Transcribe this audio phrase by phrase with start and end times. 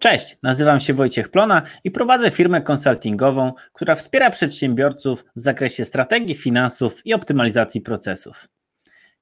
[0.00, 6.34] Cześć, nazywam się Wojciech Plona i prowadzę firmę konsultingową, która wspiera przedsiębiorców w zakresie strategii,
[6.34, 8.48] finansów i optymalizacji procesów.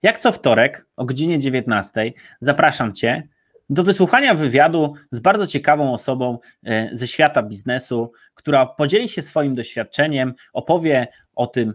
[0.02, 3.28] Jak co wtorek o godzinie 19 zapraszam Cię
[3.70, 9.54] do wysłuchania wywiadu z bardzo ciekawą osobą e, ze świata biznesu, która podzieli się swoim
[9.54, 11.74] doświadczeniem, opowie o tym,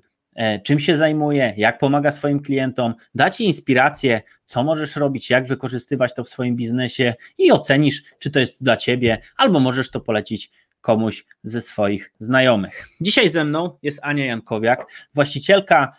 [0.63, 6.13] czym się zajmuje, jak pomaga swoim klientom, da Ci inspirację, co możesz robić, jak wykorzystywać
[6.13, 10.51] to w swoim biznesie i ocenisz, czy to jest dla Ciebie, albo możesz to polecić
[10.81, 12.87] komuś ze swoich znajomych.
[13.01, 15.95] Dzisiaj ze mną jest Ania Jankowiak, właścicielka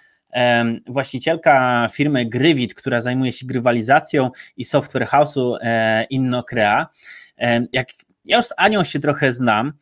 [0.86, 6.86] właścicielka firmy Grywit, która zajmuje się grywalizacją i software house'u e, InnoCrea.
[7.72, 7.88] Jak
[8.24, 9.72] ja już z Anią się trochę znam,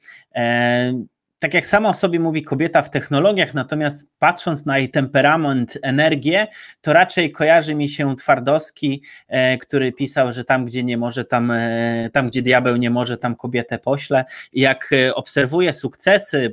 [1.42, 6.46] tak jak sama o sobie mówi kobieta w technologiach, natomiast patrząc na jej temperament, energię,
[6.80, 11.50] to raczej kojarzy mi się Twardowski, e, który pisał, że tam, gdzie nie może, tam,
[11.50, 14.24] e, tam gdzie diabeł nie może, tam kobietę pośle.
[14.52, 16.52] Jak e, obserwuję sukcesy,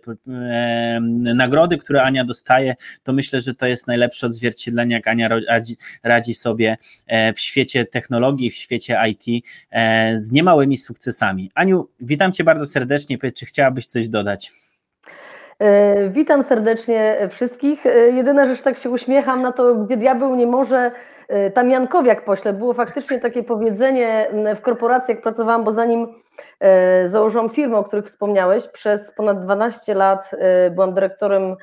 [1.35, 6.33] nagrody, które Ania dostaje, to myślę, że to jest najlepsze odzwierciedlenie, jak Ania radzi, radzi
[6.33, 6.77] sobie
[7.35, 9.45] w świecie technologii, w świecie IT
[10.19, 11.51] z niemałymi sukcesami.
[11.55, 13.17] Aniu, witam Cię bardzo serdecznie.
[13.17, 14.51] Powiedz, czy chciałabyś coś dodać?
[15.59, 17.85] E, witam serdecznie wszystkich.
[17.85, 20.91] E, jedyna rzecz, tak się uśmiecham na to, gdzie diabeł nie może,
[21.27, 22.53] e, tam Jankowiak pośle.
[22.53, 26.07] Było faktycznie takie powiedzenie w korporacji, jak pracowałam, bo zanim
[27.05, 30.31] założyłam firmę, o których wspomniałeś, przez ponad 12 lat
[30.71, 31.55] byłam dyrektorem,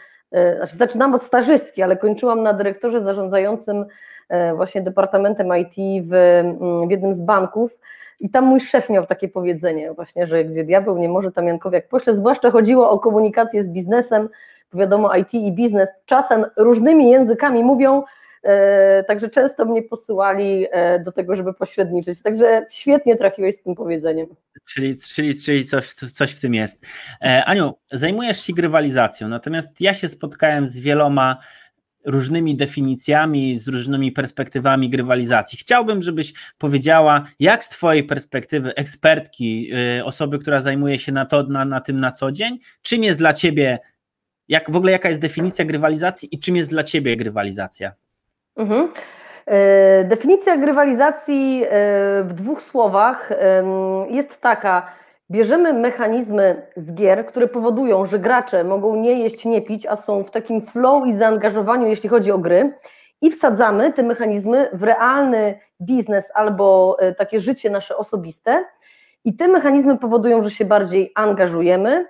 [0.63, 3.85] zaczynam od stażystki, ale kończyłam na dyrektorze zarządzającym
[4.57, 6.43] właśnie departamentem IT w,
[6.89, 7.79] w jednym z banków.
[8.21, 11.89] I tam mój szef miał takie powiedzenie właśnie, że gdzie diabeł nie może, tam Jankowiak
[11.89, 14.29] pośle, zwłaszcza chodziło o komunikację z biznesem,
[14.73, 18.03] bo wiadomo IT i biznes czasem różnymi językami mówią, e,
[19.07, 24.27] także często mnie posyłali e, do tego, żeby pośredniczyć, także świetnie trafiłeś z tym powiedzeniem.
[24.65, 26.87] Czyli, czyli, czyli coś, coś w tym jest.
[27.23, 31.37] E, Aniu, zajmujesz się grywalizacją, natomiast ja się spotkałem z wieloma
[32.07, 35.59] różnymi definicjami, z różnymi perspektywami grywalizacji.
[35.59, 41.43] Chciałbym, żebyś powiedziała, jak z Twojej perspektywy ekspertki, y, osoby, która zajmuje się na, to,
[41.43, 43.79] na, na tym na co dzień, czym jest dla Ciebie,
[44.49, 47.93] jak w ogóle jaka jest definicja grywalizacji i czym jest dla Ciebie grywalizacja?
[48.57, 48.89] Mhm.
[49.47, 51.69] E, definicja grywalizacji e,
[52.25, 53.31] w dwóch słowach
[54.11, 54.87] jest taka,
[55.31, 60.25] Bierzemy mechanizmy z gier, które powodują, że gracze mogą nie jeść, nie pić, a są
[60.25, 62.73] w takim flow i zaangażowaniu, jeśli chodzi o gry,
[63.23, 68.65] i wsadzamy te mechanizmy w realny biznes albo e, takie życie nasze osobiste.
[69.25, 72.07] I te mechanizmy powodują, że się bardziej angażujemy,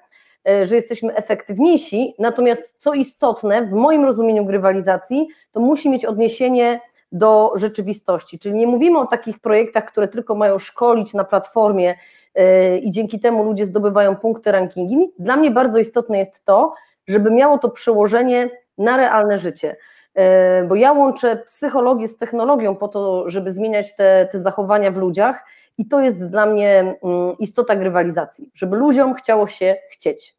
[0.62, 2.14] że jesteśmy efektywniejsi.
[2.18, 6.80] Natomiast co istotne, w moim rozumieniu grywalizacji, to musi mieć odniesienie
[7.12, 8.38] do rzeczywistości.
[8.38, 11.94] Czyli nie mówimy o takich projektach, które tylko mają szkolić na platformie
[12.36, 15.12] Yy, i dzięki temu ludzie zdobywają punkty rankingi.
[15.18, 16.74] Dla mnie bardzo istotne jest to,
[17.06, 19.76] żeby miało to przełożenie na realne życie.
[20.14, 20.22] Yy,
[20.68, 25.44] bo ja łączę psychologię z technologią po to, żeby zmieniać te, te zachowania w ludziach,
[25.78, 30.35] i to jest dla mnie mm, istota grywalizacji, żeby ludziom chciało się chcieć.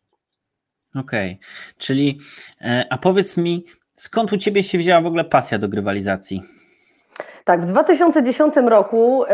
[0.99, 1.37] Okej, okay.
[1.77, 2.19] czyli
[2.61, 3.65] e, a powiedz mi,
[3.95, 6.43] skąd u Ciebie się wzięła w ogóle pasja do grywalizacji?
[7.43, 9.25] Tak, w 2010 roku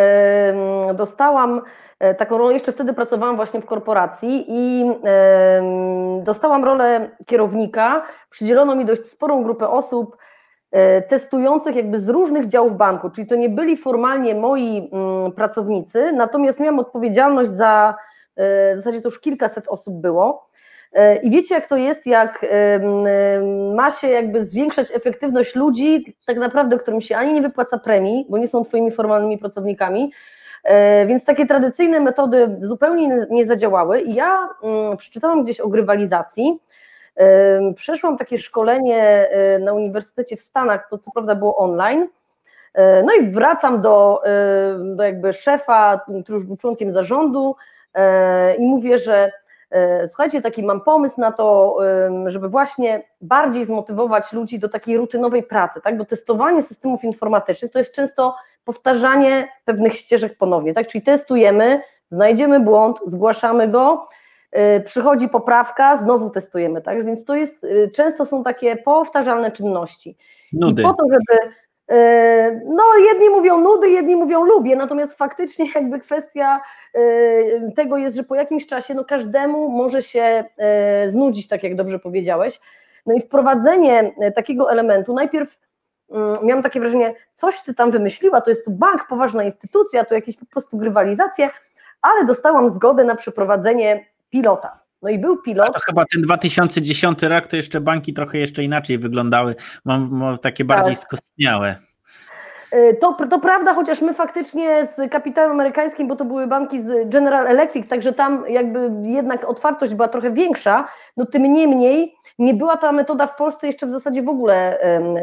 [0.94, 1.62] dostałam
[2.04, 4.86] E, taką rolę, jeszcze wtedy pracowałam właśnie w korporacji i
[6.24, 8.04] dostałam rolę kierownika.
[8.30, 10.18] Przydzielono mi dość sporą grupę osób
[10.72, 16.12] e, testujących jakby z różnych działów banku, czyli to nie byli formalnie moi mm, pracownicy,
[16.12, 17.96] natomiast miałam odpowiedzialność za,
[18.38, 20.46] w zasadzie to już kilkaset osób było.
[21.24, 22.46] I wiecie, jak to jest, jak
[23.76, 28.38] ma się jakby zwiększać efektywność ludzi, tak naprawdę, którym się ani nie wypłaca premii, bo
[28.38, 30.12] nie są Twoimi formalnymi pracownikami,
[30.64, 34.02] E, więc takie tradycyjne metody zupełnie nie zadziałały.
[34.02, 36.60] I ja mm, przeczytałam gdzieś o grywalizacji,
[37.16, 42.08] e, przeszłam takie szkolenie e, na uniwersytecie w Stanach, to co prawda było online,
[43.06, 44.22] no i wracam do,
[44.96, 46.06] do jakby szefa,
[46.60, 47.56] członkiem zarządu
[48.58, 49.32] i mówię, że
[50.08, 51.78] słuchajcie, taki mam pomysł na to,
[52.26, 55.98] żeby właśnie bardziej zmotywować ludzi do takiej rutynowej pracy, tak?
[55.98, 58.36] bo testowanie systemów informatycznych to jest często
[58.66, 60.88] powtarzanie pewnych ścieżek ponownie, tak?
[60.88, 64.08] Czyli testujemy, znajdziemy błąd, zgłaszamy go,
[64.54, 67.06] yy, przychodzi poprawka, znowu testujemy, tak?
[67.06, 70.18] Więc to jest, yy, często są takie powtarzalne czynności.
[70.54, 70.82] Nudy.
[70.82, 71.54] I po to, żeby
[72.66, 76.62] no, jedni mówią nudy, jedni mówią lubię, natomiast faktycznie jakby kwestia
[76.94, 80.44] yy, tego jest, że po jakimś czasie no każdemu może się
[81.04, 82.60] yy, znudzić, tak jak dobrze powiedziałeś.
[83.06, 85.58] No i wprowadzenie takiego elementu, najpierw
[86.14, 90.16] Mm, miałam takie wrażenie, coś ty tam wymyśliła, to jest tu bank, poważna instytucja, to
[90.16, 91.50] jakieś po prostu grywalizacje,
[92.02, 94.83] ale dostałam zgodę na przeprowadzenie pilota.
[95.04, 95.68] No i był pilot.
[95.68, 99.56] A to chyba ten 2010 rok to jeszcze banki trochę jeszcze inaczej wyglądały,
[99.86, 101.04] mam, mam takie bardziej tak.
[101.04, 101.76] skostniałe.
[102.74, 107.10] Y, to, to prawda, chociaż my faktycznie z kapitałem amerykańskim, bo to były banki z
[107.10, 112.78] General Electric, także tam jakby jednak otwartość była trochę większa, no tym niemniej nie była
[112.78, 114.80] ta metoda w Polsce jeszcze w zasadzie w ogóle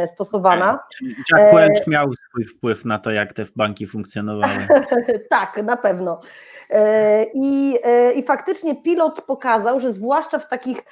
[0.06, 0.78] stosowana.
[0.96, 4.66] Czyli Jack Welch miał swój wpływ na to, jak te banki funkcjonowały.
[5.30, 6.20] tak, na pewno.
[6.70, 10.82] E, I, e, I faktycznie pilot pokazał, że zwłaszcza w takich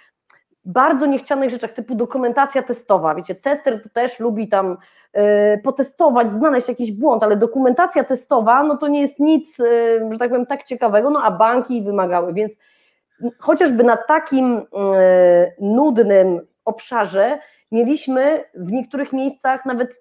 [0.64, 3.14] bardzo niechcianych rzeczach, typu dokumentacja testowa.
[3.14, 4.76] Wiecie, tester też lubi tam
[5.16, 9.56] y, potestować, znaleźć jakiś błąd, ale dokumentacja testowa, no to nie jest nic,
[10.10, 12.56] że tak powiem, tak ciekawego, no a banki wymagały, więc
[13.38, 14.62] chociażby na takim
[15.60, 17.38] nudnym obszarze
[17.72, 20.00] mieliśmy w niektórych miejscach nawet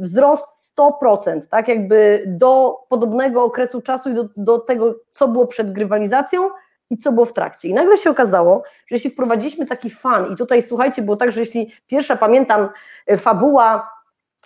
[0.00, 5.72] wzrost 100%, tak jakby do podobnego okresu czasu i do, do tego, co było przed
[5.72, 6.50] grywalizacją,
[6.92, 7.68] i co było w trakcie.
[7.68, 11.40] I nagle się okazało, że jeśli wprowadziliśmy taki fan, i tutaj słuchajcie, było tak, że
[11.40, 12.68] jeśli pierwsza pamiętam
[13.06, 13.90] e, fabuła,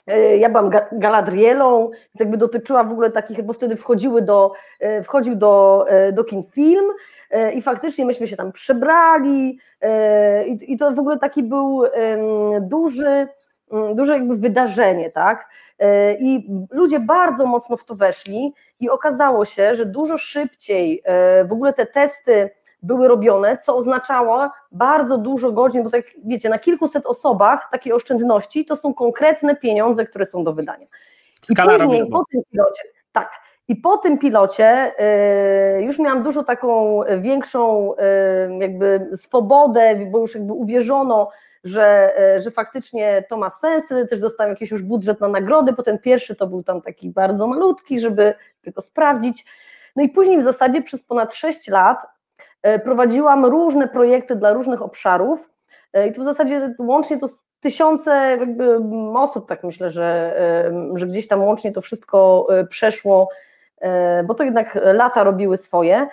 [0.06, 5.02] e, ja byłam Galadrielą, więc jakby dotyczyła w ogóle takich, bo wtedy wchodziły do, e,
[5.02, 6.84] wchodził do, do kin film
[7.54, 9.58] i faktycznie myśmy się tam przebrali
[10.46, 11.82] i, i to w ogóle taki był
[12.60, 13.28] duży,
[13.94, 15.48] duże jakby wydarzenie, tak?
[15.78, 21.44] E, I ludzie bardzo mocno w to weszli i okazało się, że dużo szybciej e,
[21.44, 22.50] w ogóle te testy
[22.82, 28.64] były robione, co oznaczało bardzo dużo godzin, bo tak wiecie, na kilkuset osobach takiej oszczędności
[28.64, 30.86] to są konkretne pieniądze, które są do wydania.
[31.50, 32.82] I Skala później po tym pilocie,
[33.12, 33.30] tak,
[33.68, 37.92] i po tym pilocie e, już miałam dużo taką większą
[38.58, 41.28] jakby swobodę, bo już jakby uwierzono
[41.66, 45.72] że, e, że faktycznie to ma sens, wtedy też dostałem jakiś już budżet na nagrody,
[45.72, 49.44] bo ten pierwszy to był tam taki bardzo malutki, żeby tylko sprawdzić.
[49.96, 52.06] No i później w zasadzie przez ponad 6 lat
[52.62, 55.50] e, prowadziłam różne projekty dla różnych obszarów
[55.92, 57.26] e, i to w zasadzie łącznie to
[57.60, 58.80] tysiące jakby
[59.14, 60.36] osób, tak myślę, że,
[60.94, 63.28] że gdzieś tam łącznie to wszystko przeszło,
[64.24, 66.06] bo to jednak lata robiły swoje.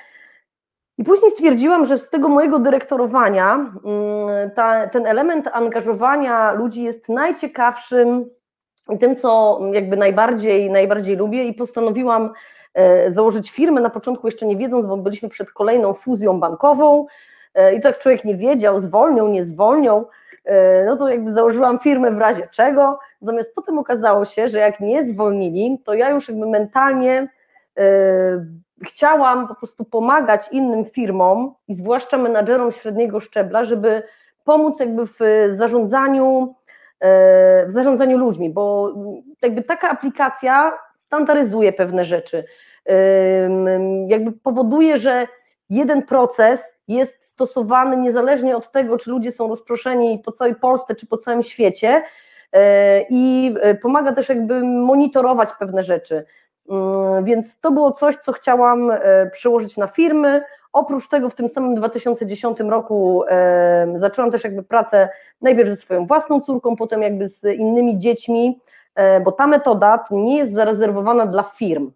[0.98, 7.10] I później stwierdziłam, że z tego mojego dyrektorowania mm, ta, ten element angażowania ludzi jest
[7.10, 8.26] najciekawszym
[8.90, 11.44] i tym, co jakby najbardziej, najbardziej lubię.
[11.44, 12.30] I postanowiłam
[12.74, 17.06] e, założyć firmę, na początku jeszcze nie wiedząc, bo byliśmy przed kolejną fuzją bankową
[17.54, 20.06] e, i to jak człowiek nie wiedział, zwolnią, nie zwolnią,
[20.46, 24.80] e, no to jakby założyłam firmę w razie czego, natomiast potem okazało się, że jak
[24.80, 27.28] nie zwolnili, to ja już jakby mentalnie
[28.84, 34.04] chciałam po prostu pomagać innym firmom i zwłaszcza menadżerom średniego szczebla, żeby
[34.44, 36.56] pomóc jakby w zarządzaniu
[37.00, 38.94] e, w zarządzaniu ludźmi, bo
[39.42, 42.44] jakby taka aplikacja standaryzuje pewne rzeczy,
[44.08, 45.28] jakby powoduje, że
[45.70, 51.08] jeden proces jest stosowany niezależnie od tego, czy ludzie są rozproszeni po całej Polsce, czy
[51.08, 52.04] po całym świecie
[53.10, 56.26] i pomaga też jakby monitorować pewne rzeczy.
[56.70, 60.44] Mm, więc to było coś, co chciałam e, przełożyć na firmy.
[60.74, 65.10] Oprócz tego w tym samym 2010 roku e, zaczęłam też jakby pracę
[65.42, 68.60] najpierw ze swoją własną córką, potem jakby z innymi dziećmi,
[68.96, 71.92] e, bo ta metoda nie jest zarezerwowana dla firm.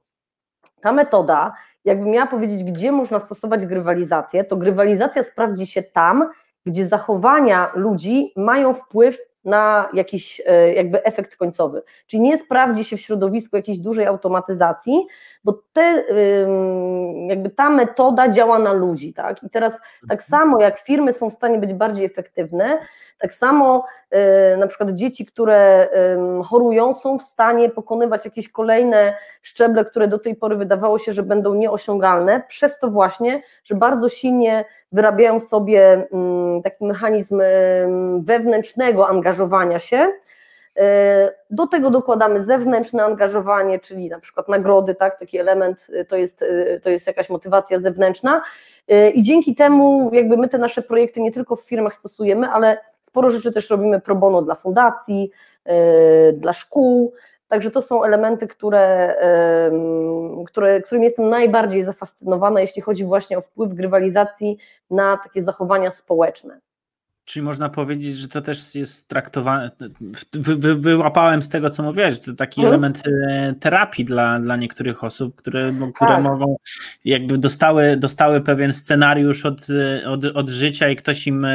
[0.81, 1.53] Ta metoda,
[1.85, 6.29] jakbym miała powiedzieć, gdzie można stosować grywalizację, to grywalizacja sprawdzi się tam,
[6.65, 11.81] gdzie zachowania ludzi mają wpływ na jakiś e, jakby efekt końcowy.
[12.07, 15.07] Czyli nie sprawdzi się w środowisku jakiejś dużej automatyzacji,
[15.43, 16.03] bo te,
[17.27, 19.13] jakby ta metoda działa na ludzi.
[19.13, 19.43] Tak?
[19.43, 20.29] I teraz tak mhm.
[20.29, 22.77] samo jak firmy są w stanie być bardziej efektywne,
[23.19, 25.87] tak samo e, na przykład dzieci, które
[26.45, 31.23] chorują, są w stanie pokonywać jakieś kolejne szczeble, które do tej pory wydawało się, że
[31.23, 36.07] będą nieosiągalne, przez to właśnie, że bardzo silnie wyrabiają sobie
[36.63, 37.41] taki mechanizm
[38.19, 39.36] wewnętrznego angażowania
[39.79, 40.11] się.
[40.77, 46.15] E, do tego dokładamy zewnętrzne angażowanie, czyli na przykład nagrody, tak, taki element y, to
[46.15, 48.41] jest, y, to jest jakaś motywacja zewnętrzna.
[49.13, 53.29] I dzięki temu jakby my te nasze projekty nie tylko w firmach stosujemy, ale sporo
[53.29, 55.31] rzeczy też robimy pro bono dla fundacji,
[56.33, 57.13] dla szkół,
[57.47, 59.15] Także to są elementy, które,
[60.47, 64.57] które, którymi jestem najbardziej zafascynowana, jeśli chodzi właśnie o wpływ grywalizacji
[64.89, 66.59] na takie zachowania społeczne.
[67.27, 69.71] Czyli można powiedzieć, że to też jest traktowane.
[70.33, 72.73] Wy, wy, wyłapałem z tego, co mówiłeś, to taki mhm.
[72.73, 76.23] element e, terapii dla, dla niektórych osób, które, które tak.
[76.23, 76.55] mogą,
[77.05, 79.67] jakby dostały, dostały pewien scenariusz od,
[80.05, 81.51] od, od życia i ktoś im e,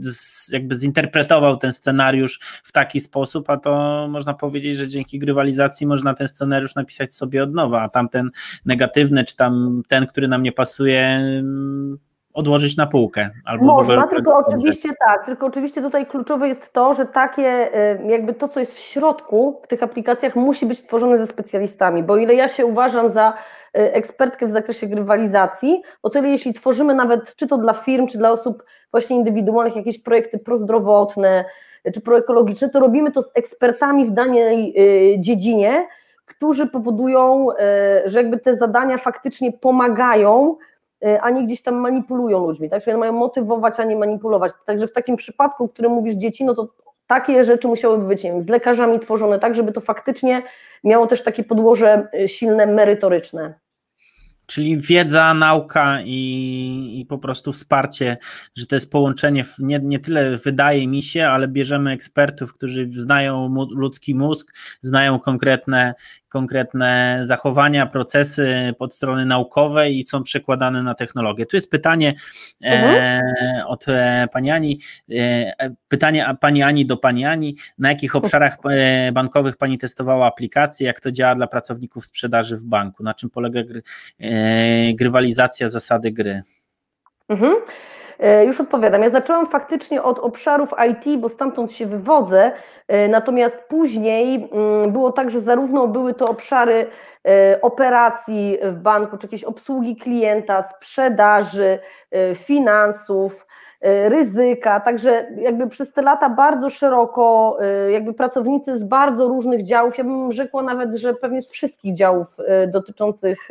[0.00, 5.86] z, jakby zinterpretował ten scenariusz w taki sposób, a to można powiedzieć, że dzięki grywalizacji
[5.86, 8.30] można ten scenariusz napisać sobie od nowa, a tamten
[8.64, 11.20] negatywny, czy tam ten, który nam nie pasuje,
[12.36, 13.30] odłożyć na półkę.
[13.44, 18.34] Albo Można, tylko oczywiście tak, tylko oczywiście tutaj kluczowe jest to, że takie y, jakby
[18.34, 22.34] to, co jest w środku w tych aplikacjach musi być tworzone ze specjalistami, bo ile
[22.34, 23.34] ja się uważam za y,
[23.72, 28.30] ekspertkę w zakresie grywalizacji, o tyle jeśli tworzymy nawet, czy to dla firm, czy dla
[28.30, 31.44] osób właśnie indywidualnych, jakieś projekty prozdrowotne,
[31.86, 34.74] y, czy proekologiczne, to robimy to z ekspertami w danej
[35.18, 35.86] dziedzinie,
[36.26, 37.48] którzy powodują,
[38.04, 40.56] że jakby te zadania faktycznie pomagają
[41.20, 42.82] a nie gdzieś tam manipulują ludźmi, tak?
[42.82, 44.52] Czyli one mają motywować, a nie manipulować.
[44.66, 46.68] Także w takim przypadku, o którym mówisz dzieci, no to
[47.06, 50.42] takie rzeczy musiałyby być nie wiem, z lekarzami tworzone tak, żeby to faktycznie
[50.84, 53.54] miało też takie podłoże e, silne, merytoryczne.
[54.46, 58.16] Czyli wiedza, nauka i, i po prostu wsparcie,
[58.56, 63.54] że to jest połączenie, nie, nie tyle wydaje mi się, ale bierzemy ekspertów, którzy znają
[63.70, 65.94] ludzki mózg, znają konkretne,
[66.36, 71.46] konkretne zachowania, procesy pod strony naukowej i są przekładane na technologię.
[71.46, 72.14] Tu jest pytanie
[72.62, 73.22] e, mhm.
[73.56, 73.86] e, od
[74.32, 79.78] pani Ani, e, pytanie pani Ani do pani Ani, na jakich obszarach e, bankowych pani
[79.78, 83.82] testowała aplikacje, jak to działa dla pracowników sprzedaży w banku, na czym polega gry,
[84.20, 86.42] e, grywalizacja zasady gry?
[87.28, 87.54] Mhm.
[88.18, 89.02] E, już odpowiadam.
[89.02, 92.52] Ja zaczęłam faktycznie od obszarów IT, bo stamtąd się wywodzę,
[92.88, 96.86] e, natomiast później mm, było tak, że zarówno były to obszary
[97.62, 101.78] operacji w banku, czy jakieś obsługi klienta, sprzedaży,
[102.34, 103.46] finansów,
[104.04, 107.58] ryzyka, także jakby przez te lata bardzo szeroko,
[107.90, 112.36] jakby pracownicy z bardzo różnych działów, ja bym rzekła nawet, że pewnie z wszystkich działów
[112.68, 113.50] dotyczących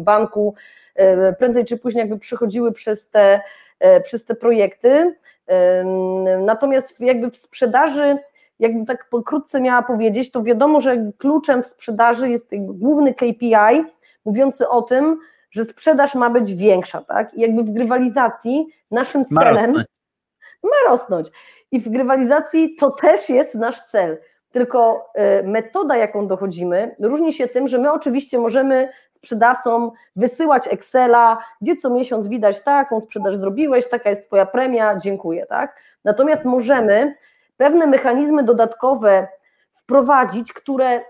[0.00, 0.54] banku,
[0.96, 3.40] E, prędzej czy później jakby przechodziły przez te,
[3.80, 5.14] e, przez te projekty.
[6.40, 8.18] Natomiast jakby w sprzedaży,
[8.58, 13.84] jakby tak pokrótce miała powiedzieć, to wiadomo, że kluczem w sprzedaży jest główny KPI
[14.24, 15.18] mówiący o tym,
[15.50, 17.34] że sprzedaż ma być większa, tak?
[17.34, 19.84] I jakby w grywalizacji naszym celem ma
[20.62, 21.28] ma rosnąć.
[21.72, 24.18] I w grywalizacji to też jest nasz cel
[24.56, 31.38] tylko e, metoda, jaką dochodzimy, różni się tym, że my oczywiście możemy sprzedawcom wysyłać Excela,
[31.60, 35.80] gdzie co miesiąc widać taką sprzedaż zrobiłeś, taka jest Twoja premia, dziękuję, tak?
[36.04, 37.14] Natomiast możemy
[37.56, 39.28] pewne mechanizmy dodatkowe
[39.72, 41.00] wprowadzić, które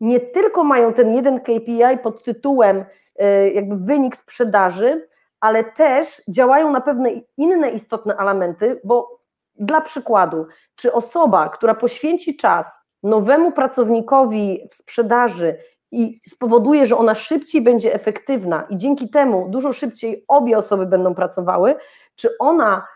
[0.00, 2.84] nie tylko mają ten jeden KPI pod tytułem
[3.16, 5.08] e, jakby wynik sprzedaży,
[5.40, 9.20] ale też działają na pewne inne istotne elementy, bo
[9.54, 15.56] dla przykładu, czy osoba, która poświęci czas nowemu pracownikowi w sprzedaży
[15.92, 21.14] i spowoduje, że ona szybciej będzie efektywna i dzięki temu dużo szybciej obie osoby będą
[21.14, 21.74] pracowały,
[22.14, 22.86] czy ona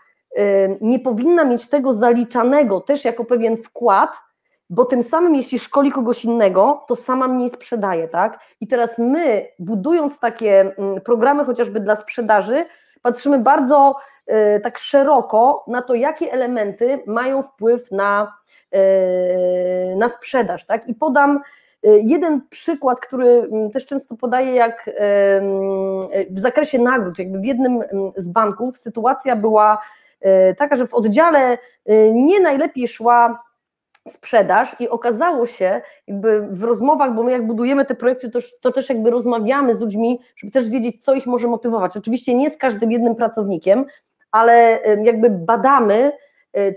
[0.81, 4.09] nie powinna mieć tego zaliczanego też jako pewien wkład,
[4.69, 8.39] bo tym samym, jeśli szkoli kogoś innego, to sama mniej sprzedaje, tak?
[8.61, 12.65] I teraz my, budując takie mm, programy chociażby dla sprzedaży,
[13.01, 13.95] patrzymy bardzo
[14.57, 20.65] y, tak szeroko na to, jakie elementy mają wpływ na E, na sprzedaż.
[20.65, 20.87] Tak?
[20.87, 21.39] I podam
[21.83, 24.89] e, jeden przykład, który mm, też często podaję, jak
[26.29, 29.81] w zakresie nagród, jakby w jednym mm, z banków sytuacja była
[30.57, 31.57] taka, że w oddziale
[32.13, 33.43] nie najlepiej szła
[34.09, 38.71] sprzedaż i okazało się jakby w rozmowach, bo my jak budujemy te projekty, to, to,
[38.71, 41.97] też jakby rozmawiamy z ludźmi, żeby też wiedzieć, co ich może motywować.
[41.97, 43.85] Oczywiście nie z każdym jednym pracownikiem,
[44.31, 46.11] ale jakby badamy,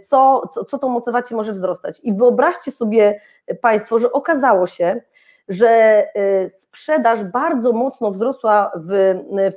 [0.02, 2.00] co, co, co tą motywację może wzrastać.
[2.02, 3.20] I wyobraźcie sobie
[3.60, 5.00] Państwo, że okazało się,
[5.48, 6.02] że
[6.48, 9.14] sprzedaż bardzo mocno wzrosła w,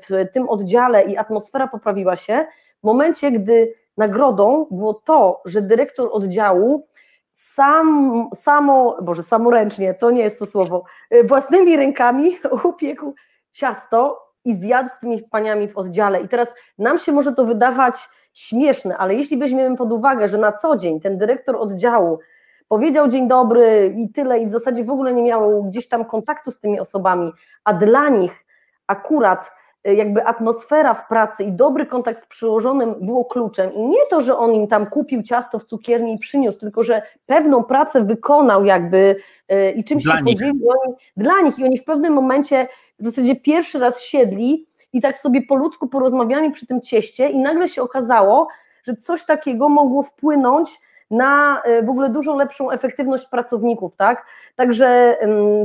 [0.07, 2.45] w tym oddziale i atmosfera poprawiła się
[2.87, 6.87] momencie, gdy nagrodą było to, że dyrektor oddziału
[7.31, 12.37] sam, samo, boże, samoręcznie, to nie jest to słowo, y, własnymi rękami
[12.69, 13.13] upiekł
[13.51, 16.21] ciasto i zjadł z tymi paniami w oddziale.
[16.21, 20.51] I teraz nam się może to wydawać śmieszne, ale jeśli weźmiemy pod uwagę, że na
[20.51, 22.19] co dzień ten dyrektor oddziału
[22.67, 26.51] powiedział dzień dobry i tyle, i w zasadzie w ogóle nie miał gdzieś tam kontaktu
[26.51, 27.31] z tymi osobami,
[27.63, 28.45] a dla nich
[28.87, 29.51] akurat
[29.93, 33.73] jakby atmosfera w pracy i dobry kontakt z przełożonym było kluczem.
[33.73, 37.01] I nie to, że on im tam kupił ciasto w cukierni i przyniósł, tylko że
[37.25, 39.15] pewną pracę wykonał jakby
[39.51, 40.69] y, i czymś dla się podzielił.
[41.17, 41.59] Dla nich.
[41.59, 42.67] I oni w pewnym momencie
[42.99, 47.37] w zasadzie pierwszy raz siedli i tak sobie po ludzku porozmawiali przy tym cieście i
[47.37, 48.47] nagle się okazało,
[48.83, 50.79] że coś takiego mogło wpłynąć
[51.11, 54.25] na e, w ogóle dużo lepszą efektywność pracowników, tak?
[54.55, 55.17] Także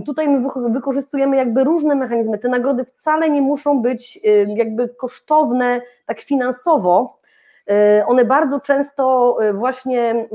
[0.06, 2.38] tutaj my wykorzystujemy jakby różne mechanizmy.
[2.38, 7.22] Te nagrody wcale nie muszą być jakby kosztowne tak finansowo,
[7.70, 10.28] E, one bardzo często właśnie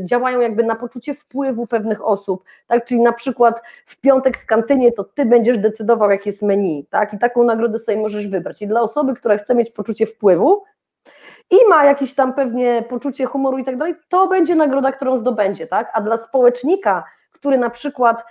[0.00, 2.84] działają jakby na poczucie wpływu pewnych osób, tak?
[2.84, 7.14] Czyli na przykład w piątek w kantynie to ty będziesz decydował, jakie jest menu, tak?
[7.14, 8.62] I taką nagrodę sobie możesz wybrać.
[8.62, 10.62] I dla osoby, która chce mieć poczucie wpływu,
[11.50, 15.66] i ma jakieś tam pewnie poczucie humoru i tak dalej, to będzie nagroda, którą zdobędzie,
[15.66, 15.90] tak?
[15.94, 18.24] A dla społecznika, który na przykład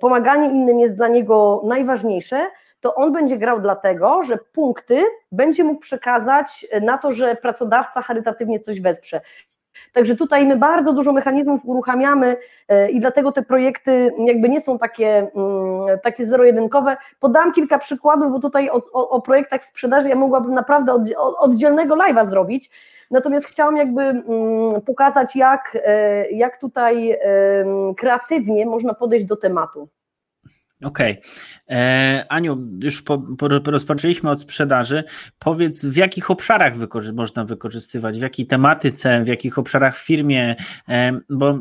[0.00, 2.46] pomaganie innym jest dla niego najważniejsze,
[2.80, 5.02] to on będzie grał dlatego, że punkty
[5.32, 9.20] będzie mógł przekazać na to, że pracodawca charytatywnie coś wesprze.
[9.92, 12.36] Także tutaj my bardzo dużo mechanizmów uruchamiamy
[12.68, 16.96] e, i dlatego te projekty jakby nie są takie, mm, takie zero-jedynkowe.
[17.20, 21.02] Podam kilka przykładów, bo tutaj o, o, o projektach sprzedaży ja mogłabym naprawdę od,
[21.38, 22.70] oddzielnego live'a zrobić,
[23.10, 24.24] natomiast chciałam jakby mm,
[24.86, 27.18] pokazać jak, e, jak tutaj
[27.96, 29.88] kreatywnie można podejść do tematu.
[30.84, 31.12] Okej.
[31.12, 31.78] Okay.
[31.78, 35.04] E, Aniu, już po, po, rozpoczęliśmy od sprzedaży.
[35.38, 40.56] Powiedz, w jakich obszarach wykorzy można wykorzystywać, w jakiej tematyce, w jakich obszarach w firmie,
[40.88, 41.58] e, bo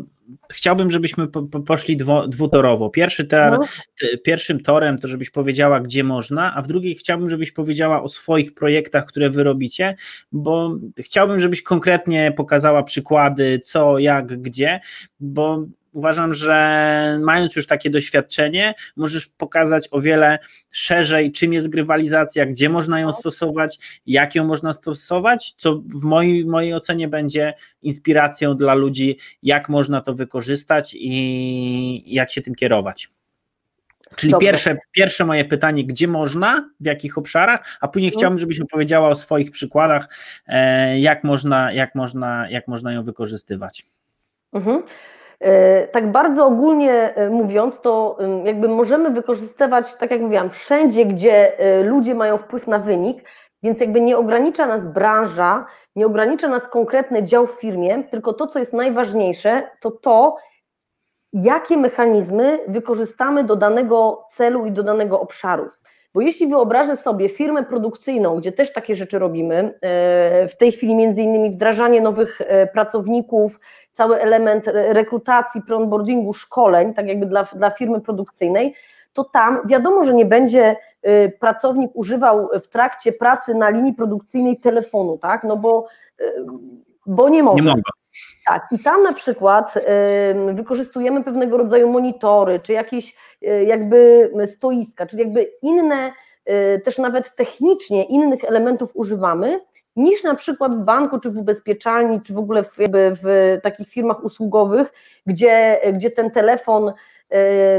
[0.51, 2.89] chciałbym, żebyśmy po, po poszli dwo, dwutorowo.
[2.89, 3.59] Pierwszy tor, no.
[4.23, 8.53] Pierwszym torem to, żebyś powiedziała, gdzie można, a w drugiej chciałbym, żebyś powiedziała o swoich
[8.53, 9.95] projektach, które wy robicie,
[10.31, 14.79] bo chciałbym, żebyś konkretnie pokazała przykłady, co, jak, gdzie,
[15.19, 20.39] bo uważam, że mając już takie doświadczenie, możesz pokazać o wiele
[20.71, 26.45] szerzej, czym jest grywalizacja, gdzie można ją stosować, jak ją można stosować, co w mojej,
[26.45, 33.09] mojej ocenie będzie inspiracją dla ludzi, jak można to wykorzystać i jak się tym kierować.
[34.15, 38.19] Czyli pierwsze, pierwsze moje pytanie, gdzie można, w jakich obszarach, a później mhm.
[38.19, 40.09] chciałbym, żebyś opowiedziała o swoich przykładach,
[40.47, 43.85] e, jak można, jak można, jak można ją wykorzystywać.
[44.53, 44.83] Mhm.
[45.39, 51.59] E, tak bardzo ogólnie e, mówiąc, to jakby możemy wykorzystywać, tak jak mówiłam, wszędzie, gdzie
[51.59, 53.29] e, ludzie mają wpływ na wynik,
[53.63, 55.65] więc jakby nie ogranicza nas branża,
[55.95, 60.37] nie ogranicza nas konkretny dział w firmie, tylko to, co jest najważniejsze, to to,
[61.33, 65.69] jakie mechanizmy wykorzystamy do danego celu i do danego obszaru.
[66.15, 70.95] Bo jeśli wyobrażę sobie firmę produkcyjną, gdzie też takie rzeczy robimy, e, w tej chwili
[70.95, 73.59] między innymi wdrażanie nowych e, pracowników,
[73.91, 78.75] cały element rekrutacji, onboardingu, szkoleń, tak jakby dla, dla firmy produkcyjnej,
[79.13, 84.59] to tam wiadomo, że nie będzie e, pracownik używał w trakcie pracy na linii produkcyjnej
[84.59, 85.43] telefonu, tak?
[85.43, 85.85] No bo,
[87.05, 87.63] bo nie może.
[87.63, 87.81] Nie mogę.
[88.45, 89.73] Tak, i tam na przykład
[90.53, 96.11] wykorzystujemy pewnego rodzaju monitory, czy jakieś y, jakby stoiska, czyli jakby inne,
[96.49, 99.59] y, też nawet technicznie innych elementów używamy,
[99.95, 102.75] niż na przykład w banku, czy w ubezpieczalni, czy w ogóle w,
[103.23, 104.93] w takich firmach usługowych,
[105.25, 106.93] gdzie, gdzie ten telefon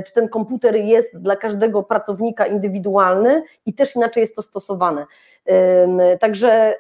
[0.07, 5.07] czy ten komputer jest dla każdego pracownika indywidualny i też inaczej jest to stosowane.
[6.21, 6.75] Także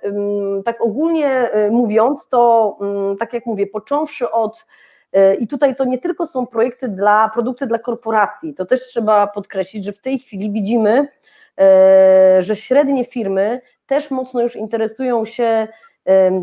[0.65, 2.79] tak ogólnie y, mówiąc, to
[3.19, 4.67] tak jak mówię, począwszy od
[5.17, 9.27] y, i tutaj to nie tylko są projekty dla produkty dla korporacji, to też trzeba
[9.27, 11.09] podkreślić, że w tej chwili widzimy,
[12.39, 15.69] że średnie firmy też mocno już interesują się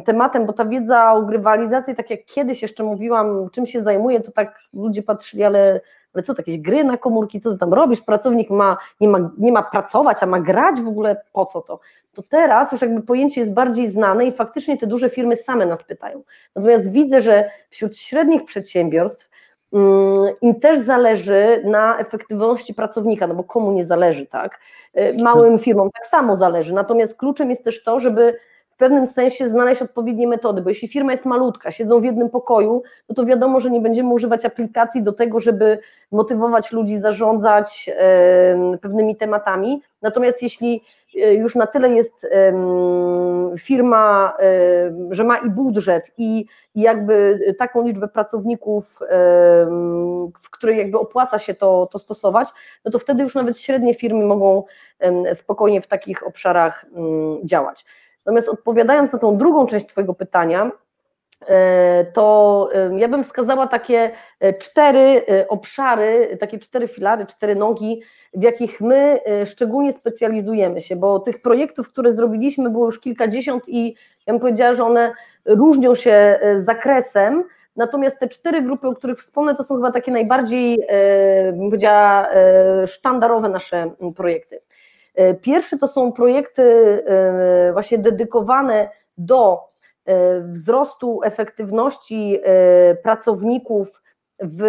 [0.06, 4.32] tematem, bo ta wiedza o grywalizacji, tak jak kiedyś jeszcze mówiłam, czym się zajmuję, to
[4.32, 5.82] tak ludzie patrzyli, ale
[6.14, 9.32] ale co, to jakieś gry na komórki, co ty tam robisz, pracownik ma nie, ma,
[9.38, 11.80] nie ma pracować, a ma grać w ogóle, po co to?
[12.14, 15.84] To teraz już jakby pojęcie jest bardziej znane i faktycznie te duże firmy same nas
[15.84, 16.24] pytają.
[16.56, 19.30] Natomiast widzę, że wśród średnich przedsiębiorstw
[19.74, 24.60] mm, im też zależy na efektywności pracownika, no bo komu nie zależy, tak?
[24.98, 26.74] Y, małym firmom tak samo zależy.
[26.74, 28.36] Natomiast kluczem jest też to, żeby
[28.74, 32.84] w pewnym sensie znaleźć odpowiednie metody, bo jeśli firma jest malutka, siedzą w jednym pokoju,
[33.10, 35.80] no to wiadomo, że nie będziemy używać aplikacji do tego, żeby
[36.12, 37.90] motywować ludzi, zarządzać
[38.82, 39.82] pewnymi tematami.
[40.02, 40.82] Natomiast jeśli
[41.16, 42.28] e, już na tyle jest
[43.60, 44.34] firma,
[45.10, 49.00] że ma i budżet i jakby taką liczbę pracowników,
[50.44, 52.50] w której jakby opłaca się to, to stosować,
[52.86, 54.64] no to wtedy już nawet średnie firmy mogą
[55.34, 56.86] spokojnie w takich obszarach
[57.44, 57.86] działać.
[58.26, 60.72] Natomiast odpowiadając na tą drugą część Twojego pytania,
[61.48, 68.02] e, to e, ja bym wskazała takie e, cztery obszary, takie cztery filary, cztery nogi,
[68.34, 73.96] w jakich my szczególnie specjalizujemy się, bo tych projektów, które zrobiliśmy, było już kilkadziesiąt i
[74.28, 75.14] ja bym powiedziała, że one
[75.46, 77.44] różnią się zakresem,
[77.76, 80.88] natomiast te cztery grupy, o których wspomnę, to są chyba takie najbardziej,
[81.54, 82.28] bym powiedziała,
[82.86, 84.60] sztandarowe nasze projekty.
[85.16, 86.64] E, pierwszy to są projekty
[87.06, 89.74] e, właśnie dedykowane do
[90.42, 92.40] wzrostu efektywności
[93.04, 94.02] pracowników
[94.40, 94.64] w,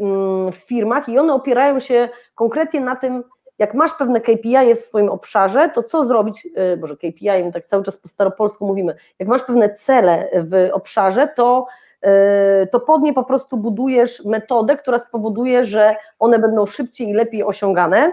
[0.00, 3.24] mm, w firmach i one opierają się konkretnie na tym,
[3.58, 6.48] jak masz pewne KPI w swoim obszarze, to co zrobić,
[6.80, 11.66] może KPI, tak cały czas po staropolsku mówimy, jak masz pewne cele w obszarze, to
[12.06, 17.12] E, to pod nie po prostu budujesz metodę, która spowoduje, że one będą szybciej i
[17.12, 18.12] lepiej osiągane.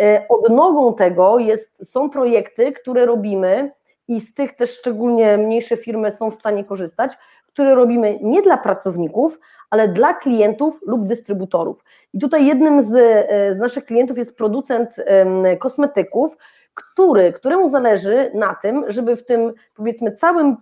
[0.00, 3.72] E, odnogą tego jest, są projekty, które robimy
[4.08, 7.12] i z tych też szczególnie mniejsze firmy są w stanie korzystać,
[7.46, 9.38] które robimy nie dla pracowników,
[9.70, 11.84] ale dla klientów lub dystrybutorów.
[12.14, 14.96] I tutaj jednym z, e, z naszych klientów jest producent
[15.58, 16.36] kosmetyków,
[16.74, 20.56] który, któremu zależy na tym, żeby w tym powiedzmy całym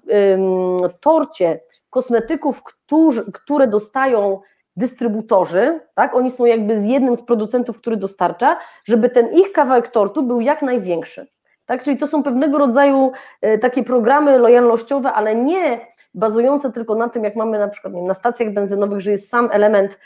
[1.01, 4.41] torcie kosmetyków, którzy, które dostają
[4.77, 9.89] dystrybutorzy, tak, oni są jakby z jednym z producentów, który dostarcza, żeby ten ich kawałek
[9.89, 11.27] tortu był jak największy.
[11.67, 15.81] Tak, czyli to są pewnego rodzaju e, takie programy lojalnościowe, ale nie
[16.15, 19.49] bazujące tylko na tym, jak mamy na przykład wiem, na stacjach benzynowych, że jest sam
[19.53, 19.99] element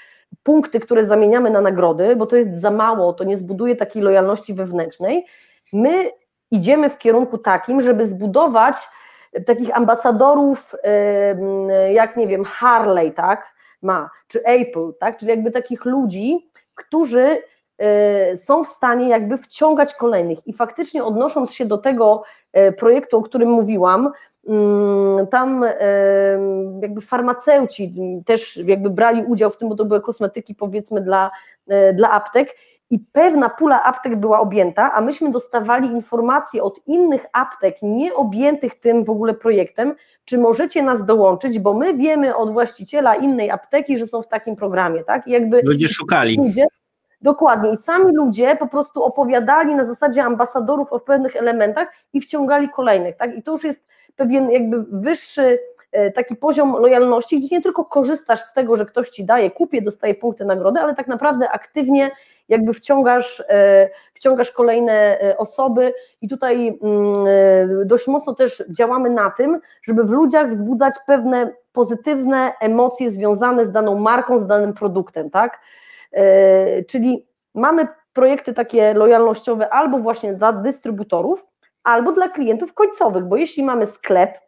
[0.43, 4.55] punkty, które zamieniamy na nagrody, bo to jest za mało, to nie zbuduje takiej lojalności
[4.55, 5.27] wewnętrznej.
[5.73, 6.11] My
[6.51, 8.77] idziemy w kierunku takim, żeby zbudować
[9.47, 10.75] takich ambasadorów,
[11.93, 17.39] jak nie wiem, Harley, tak, ma, czy Apple, tak, czyli jakby takich ludzi, którzy
[18.33, 20.47] y, są w stanie jakby wciągać kolejnych.
[20.47, 24.13] I faktycznie odnosząc się do tego e, projektu, o którym mówiłam,
[24.49, 25.65] mm, tam
[26.83, 27.95] jakby farmaceuci
[28.27, 31.31] też jakby brali udział w tym, bo to były kosmetyki powiedzmy dla,
[31.69, 32.57] e, dla aptek
[32.91, 39.05] i pewna pula aptek była objęta, a myśmy dostawali informacje od innych aptek nieobjętych tym
[39.05, 39.95] w ogóle projektem,
[40.25, 44.57] czy możecie nas dołączyć, bo my wiemy od właściciela innej apteki, że są w takim
[44.57, 45.27] programie, tak?
[45.27, 46.37] I jakby ludzie szukali.
[46.37, 46.67] Ludzie,
[47.23, 52.69] dokładnie, i sami ludzie po prostu opowiadali na zasadzie ambasadorów o pewnych elementach i wciągali
[52.69, 53.37] kolejnych, tak?
[53.37, 55.59] I to już jest pewien jakby wyższy
[55.93, 59.83] e, taki poziom lojalności, gdzie nie tylko korzystasz z tego, że ktoś ci daje, kupię,
[59.83, 62.11] dostaje punkty nagrody, ale tak naprawdę aktywnie
[62.49, 67.13] jakby wciągasz, e, wciągasz kolejne e, osoby i tutaj mm,
[67.83, 73.67] e, dość mocno też działamy na tym, żeby w ludziach wzbudzać pewne pozytywne emocje związane
[73.67, 75.61] z daną marką, z danym produktem, tak?
[76.89, 81.47] Czyli mamy projekty takie lojalnościowe albo właśnie dla dystrybutorów,
[81.85, 84.39] albo dla klientów końcowych, bo jeśli mamy sklep,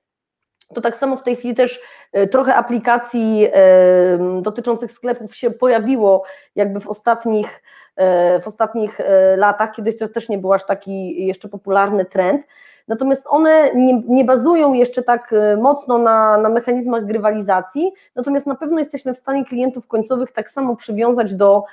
[0.75, 1.81] to tak samo w tej chwili też
[2.13, 7.63] e, trochę aplikacji e, dotyczących sklepów się pojawiło jakby w ostatnich,
[7.97, 9.01] e, w ostatnich
[9.37, 12.47] latach, kiedyś to też nie był aż taki jeszcze popularny trend,
[12.89, 18.79] natomiast one nie, nie bazują jeszcze tak mocno na, na mechanizmach grywalizacji, natomiast na pewno
[18.79, 21.65] jesteśmy w stanie klientów końcowych tak samo przywiązać do,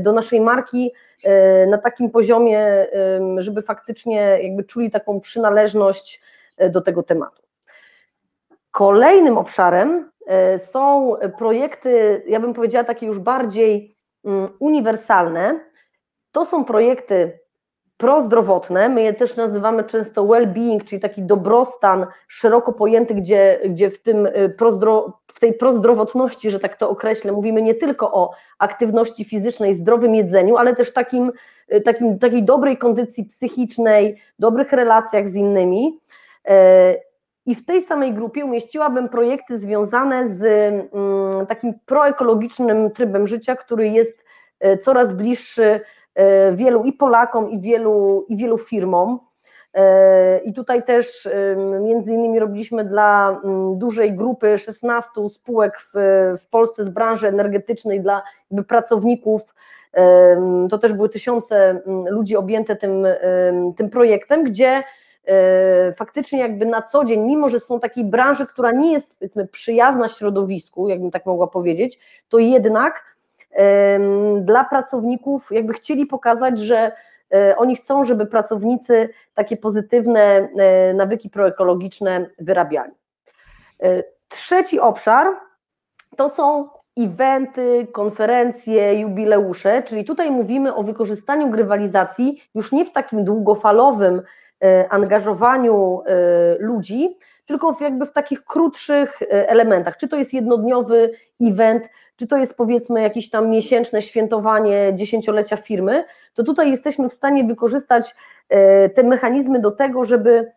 [0.00, 0.92] do naszej marki
[1.68, 2.86] na takim poziomie,
[3.38, 6.22] żeby faktycznie jakby czuli taką przynależność
[6.70, 7.45] do tego tematu.
[8.76, 15.60] Kolejnym obszarem e, są projekty, ja bym powiedziała takie już bardziej mm, uniwersalne.
[16.32, 17.38] To są projekty
[17.96, 24.02] prozdrowotne, my je też nazywamy często well-being, czyli taki dobrostan szeroko pojęty, gdzie, gdzie w,
[24.02, 29.24] tym e, prozdro, w tej prozdrowotności, że tak to określę, mówimy nie tylko o aktywności
[29.24, 31.32] fizycznej, zdrowym jedzeniu, ale też takim,
[31.68, 35.98] e, takim, takiej dobrej kondycji psychicznej, dobrych relacjach z innymi.
[37.46, 43.88] I w tej samej grupie umieściłabym projekty związane z mm, takim proekologicznym trybem życia, który
[43.88, 44.24] jest
[44.60, 45.80] e, coraz bliższy
[46.14, 49.20] e, wielu i Polakom, i wielu, i wielu firmom.
[49.74, 51.28] E, I tutaj też
[51.80, 55.92] między innymi robiliśmy dla mm, dużej grupy 16 spółek w,
[56.40, 58.22] w Polsce z branży energetycznej dla
[58.68, 59.54] pracowników.
[60.70, 63.06] To też były tysiące mm, ludzi objęte tym,
[63.76, 64.82] tym projektem, gdzie
[65.96, 70.08] faktycznie jakby na co dzień, mimo że są takiej branży, która nie jest powiedzmy przyjazna
[70.08, 73.16] środowisku, jakbym tak mogła powiedzieć, to jednak
[74.40, 76.92] dla pracowników jakby chcieli pokazać, że
[77.34, 82.92] e, oni chcą, żeby pracownicy takie pozytywne e, nawyki proekologiczne wyrabiali.
[84.28, 85.26] Trzeci obszar
[86.16, 93.24] to są eventy, konferencje, jubileusze, czyli tutaj mówimy o wykorzystaniu grywalizacji już nie w takim
[93.24, 94.45] długofalowym E,
[94.90, 96.12] angażowaniu e,
[96.58, 97.16] ludzi,
[97.46, 99.96] tylko jakby w takich krótszych e, elementach.
[99.96, 106.04] Czy to jest jednodniowy event, czy to jest powiedzmy jakieś tam miesięczne świętowanie dziesięciolecia firmy,
[106.34, 108.14] to tutaj jesteśmy w stanie wykorzystać
[108.94, 110.52] te mechanizmy do tego, żeby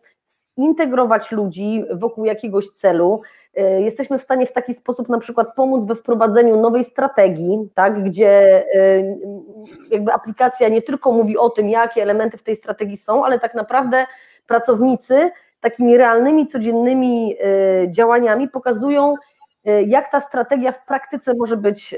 [0.56, 3.20] integrować ludzi wokół jakiegoś celu.
[3.54, 8.04] E, jesteśmy w stanie w taki sposób na przykład pomóc we wprowadzeniu nowej strategii, tak,
[8.04, 9.16] gdzie e,
[9.90, 13.54] jakby aplikacja nie tylko mówi o tym, jakie elementy w tej strategii są, ale tak
[13.54, 14.06] naprawdę
[14.46, 17.36] pracownicy takimi realnymi, codziennymi
[17.88, 19.14] działaniami pokazują,
[19.86, 21.94] jak ta strategia w praktyce może być,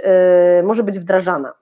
[0.63, 1.53] może być wdrażana.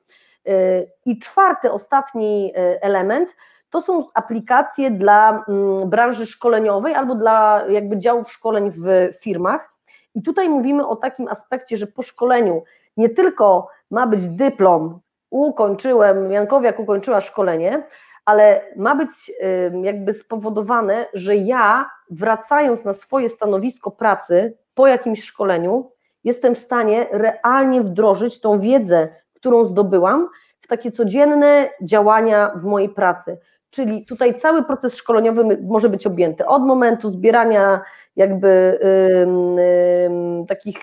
[1.07, 3.37] I czwarty, ostatni element
[3.70, 9.74] to są aplikacje dla mm, branży szkoleniowej albo dla jakby działów szkoleń w firmach.
[10.14, 12.62] I tutaj mówimy o takim aspekcie, że po szkoleniu
[12.96, 17.83] nie tylko ma być dyplom, ukończyłem, Jankowiak ukończyła szkolenie,
[18.24, 19.33] ale ma być
[19.83, 25.90] jakby spowodowane, że ja wracając na swoje stanowisko pracy po jakimś szkoleniu,
[26.24, 30.28] jestem w stanie realnie wdrożyć tą wiedzę, którą zdobyłam,
[30.61, 33.38] w takie codzienne działania w mojej pracy.
[33.70, 37.80] Czyli tutaj cały proces szkoleniowy może być objęty od momentu zbierania
[38.16, 38.78] jakby
[40.48, 40.76] takich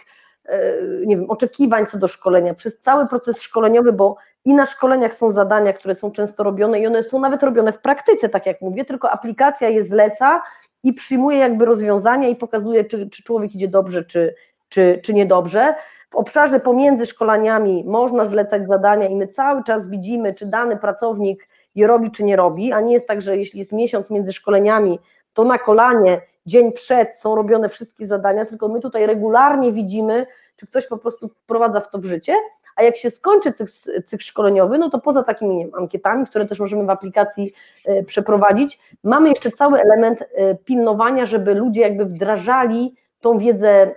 [0.46, 0.74] e,
[1.06, 5.30] nie wiem, oczekiwań co do szkolenia, przez cały proces szkoleniowy, bo i na szkoleniach są
[5.30, 8.86] zadania, które są często robione i one są nawet robione w praktyce, tak jak mówię,
[8.86, 10.42] tylko aplikacja je zleca
[10.84, 14.36] i przyjmuje jakby rozwiązania i pokazuje, czy, czy człowiek idzie dobrze, czy,
[14.70, 15.76] czy, czy niedobrze.
[16.10, 21.48] W obszarze pomiędzy szkoleniami można zlecać zadania i my cały czas widzimy, czy dany pracownik
[21.78, 25.00] je robi, czy nie robi, a nie jest tak, że jeśli jest miesiąc między szkoleniami,
[25.34, 30.68] to na kolanie, dzień przed są robione wszystkie zadania, tylko my tutaj regularnie widzimy, czy
[30.68, 32.34] ktoś po prostu wprowadza w to w życie,
[32.76, 33.72] a jak się skończy cykl,
[34.06, 37.54] cykl szkoleniowy, no to poza takimi wiem, ankietami, które też możemy w aplikacji
[37.90, 40.26] y, przeprowadzić, mamy jeszcze cały element y,
[40.66, 43.94] pilnowania, żeby ludzie jakby wdrażali tą wiedzę y,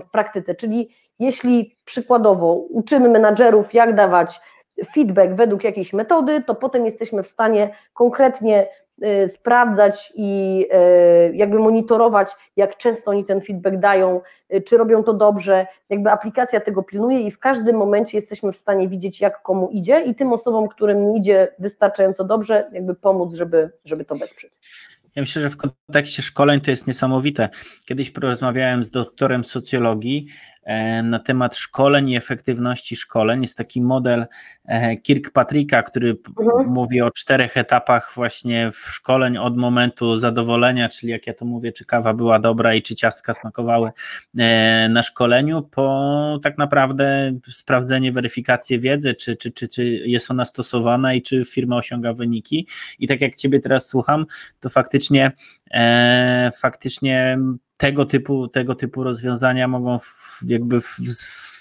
[0.00, 4.40] w praktyce, czyli jeśli przykładowo uczymy menadżerów, jak dawać
[4.94, 8.68] feedback według jakiejś metody, to potem jesteśmy w stanie konkretnie
[9.24, 10.64] y, sprawdzać i
[11.30, 14.20] y, jakby monitorować, jak często oni ten feedback dają,
[14.54, 18.56] y, czy robią to dobrze, jakby aplikacja tego pilnuje i w każdym momencie jesteśmy w
[18.56, 23.70] stanie widzieć, jak komu idzie i tym osobom, którym idzie wystarczająco dobrze, jakby pomóc, żeby,
[23.84, 24.52] żeby to wesprzeć.
[25.16, 27.48] Ja myślę, że w kontekście szkoleń to jest niesamowite.
[27.84, 30.26] Kiedyś porozmawiałem z doktorem socjologii
[31.02, 33.42] na temat szkoleń i efektywności szkoleń.
[33.42, 34.26] Jest taki model
[34.64, 36.68] e, Kirkpatricka, który mhm.
[36.68, 41.72] mówi o czterech etapach właśnie w szkoleń od momentu zadowolenia, czyli jak ja to mówię,
[41.72, 43.90] czy kawa była dobra i czy ciastka smakowały
[44.38, 50.44] e, na szkoleniu, po tak naprawdę sprawdzenie, weryfikację wiedzy, czy, czy, czy, czy jest ona
[50.44, 52.68] stosowana i czy firma osiąga wyniki.
[52.98, 54.26] I tak jak Ciebie teraz słucham,
[54.60, 55.32] to faktycznie,
[55.70, 57.38] e, faktycznie
[57.76, 59.98] tego typu, tego typu rozwiązania mogą
[60.46, 60.80] jakby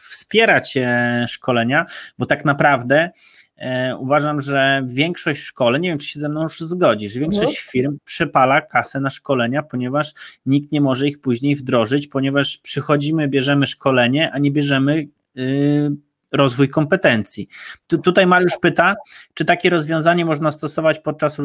[0.10, 1.86] wspierać e, szkolenia,
[2.18, 3.12] bo tak naprawdę
[3.58, 7.72] e, uważam, że większość szkoleń, nie wiem czy się ze mną już zgodzisz, większość mhm.
[7.72, 10.14] firm przepala kasę na szkolenia, ponieważ
[10.46, 15.92] nikt nie może ich później wdrożyć, ponieważ przychodzimy, bierzemy szkolenie, a nie bierzemy y,
[16.32, 17.48] rozwój kompetencji.
[17.88, 18.96] Tu, tutaj Mariusz pyta,
[19.34, 21.40] czy takie rozwiązanie można stosować podczas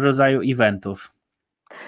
[0.00, 1.12] rodzaju eventów?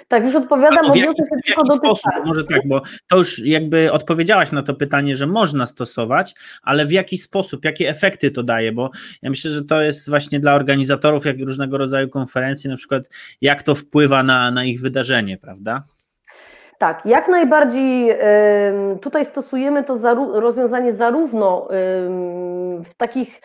[0.08, 4.52] Tak, już odpowiadam, w jaki, w jaki sposób, może tak, bo to już jakby odpowiedziałaś
[4.52, 8.90] na to pytanie, że można stosować, ale w jaki sposób, jakie efekty to daje, bo
[9.22, 13.08] ja myślę, że to jest właśnie dla organizatorów jak różnego rodzaju konferencji, na przykład
[13.40, 15.82] jak to wpływa na, na ich wydarzenie, prawda?
[16.78, 18.16] Tak, jak najbardziej
[19.02, 21.68] tutaj stosujemy to rozwiązanie zarówno
[22.84, 23.40] w takich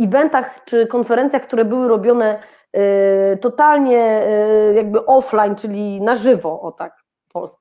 [0.00, 2.40] eventach czy konferencjach, które były robione
[3.40, 4.22] totalnie
[4.70, 6.96] y, jakby offline, czyli na żywo, o tak,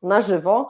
[0.04, 0.68] na żywo,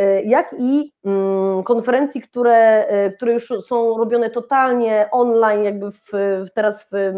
[0.00, 6.10] y, jak i mm, konferencji, które, które już są robione totalnie online, jakby w,
[6.54, 7.12] teraz w,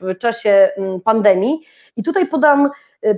[0.00, 1.60] w czasie mm, pandemii.
[1.96, 2.70] I tutaj podam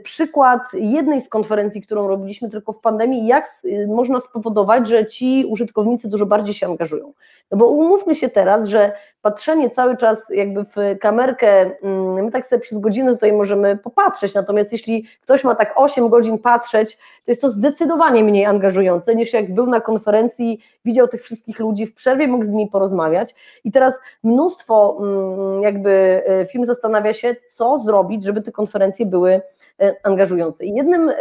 [0.03, 3.51] przykład jednej z konferencji, którą robiliśmy tylko w pandemii, jak
[3.88, 7.12] można spowodować, że ci użytkownicy dużo bardziej się angażują.
[7.51, 8.92] No bo umówmy się teraz, że
[9.23, 14.35] patrzenie cały czas jakby w kamerkę, mm, my tak sobie przez godzinę tutaj możemy popatrzeć,
[14.35, 19.33] natomiast jeśli ktoś ma tak 8 godzin patrzeć, to jest to zdecydowanie mniej angażujące niż
[19.33, 23.73] jak był na konferencji, widział tych wszystkich ludzi, w przerwie mógł z nimi porozmawiać i
[23.73, 29.40] teraz mnóstwo mm, jakby e, firm zastanawia się, co zrobić, żeby te konferencje były
[29.78, 30.64] e.
[30.64, 31.12] I jednym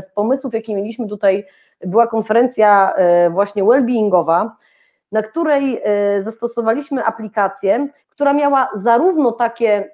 [0.00, 1.44] z pomysłów, jaki mieliśmy tutaj,
[1.80, 4.48] była konferencja e, właśnie well-beingowa,
[5.12, 9.90] na której e, zastosowaliśmy aplikację, która miała zarówno takie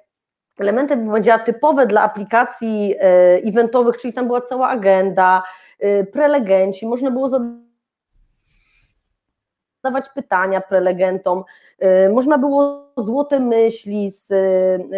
[0.59, 2.95] elementy, powiedziała, typowe dla aplikacji
[3.45, 5.43] eventowych, czyli tam była cała agenda,
[6.11, 7.66] prelegenci, można było zadawać
[10.15, 11.43] pytania prelegentom,
[12.11, 14.27] można było złote myśli z,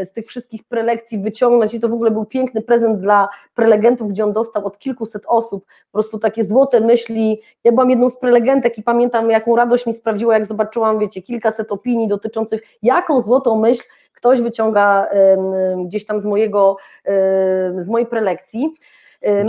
[0.10, 4.24] z tych wszystkich prelekcji wyciągnąć i to w ogóle był piękny prezent dla prelegentów, gdzie
[4.24, 7.42] on dostał od kilkuset osób po prostu takie złote myśli.
[7.64, 11.72] Ja byłam jedną z prelegentek i pamiętam, jaką radość mi sprawiło, jak zobaczyłam, wiecie, kilkaset
[11.72, 15.08] opinii dotyczących, jaką złotą myśl ktoś wyciąga
[15.86, 16.78] gdzieś tam z mojego,
[17.78, 18.74] z mojej prelekcji.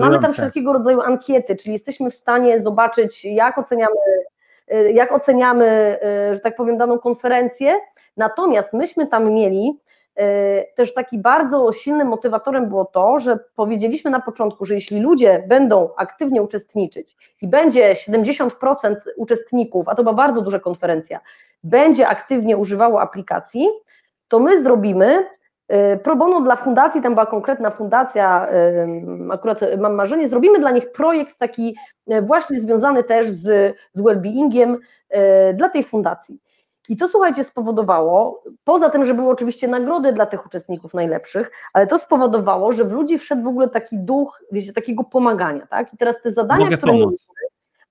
[0.00, 3.94] Mamy tam wszelkiego rodzaju ankiety, czyli jesteśmy w stanie zobaczyć, jak oceniamy,
[4.92, 5.98] jak oceniamy,
[6.32, 7.74] że tak powiem, daną konferencję.
[8.16, 9.80] Natomiast myśmy tam mieli
[10.74, 15.90] też taki bardzo silnym motywatorem było to, że powiedzieliśmy na początku, że jeśli ludzie będą
[15.96, 21.20] aktywnie uczestniczyć i będzie 70% uczestników, a to była bardzo duża konferencja,
[21.64, 23.68] będzie aktywnie używało aplikacji,
[24.28, 25.26] to my zrobimy y,
[26.02, 28.48] pro bono dla fundacji, tam była konkretna fundacja,
[29.28, 31.76] y, akurat mam marzenie, zrobimy dla nich projekt taki
[32.12, 34.76] y, właśnie związany też z, z well-beingiem
[35.54, 36.38] dla tej fundacji.
[36.88, 41.86] I to słuchajcie spowodowało, poza tym, że były oczywiście nagrody dla tych uczestników najlepszych, ale
[41.86, 45.94] to spowodowało, że w ludzi wszedł w ogóle taki duch, wiecie, takiego pomagania, tak?
[45.94, 47.26] I teraz te zadania, Mogę które pomóc.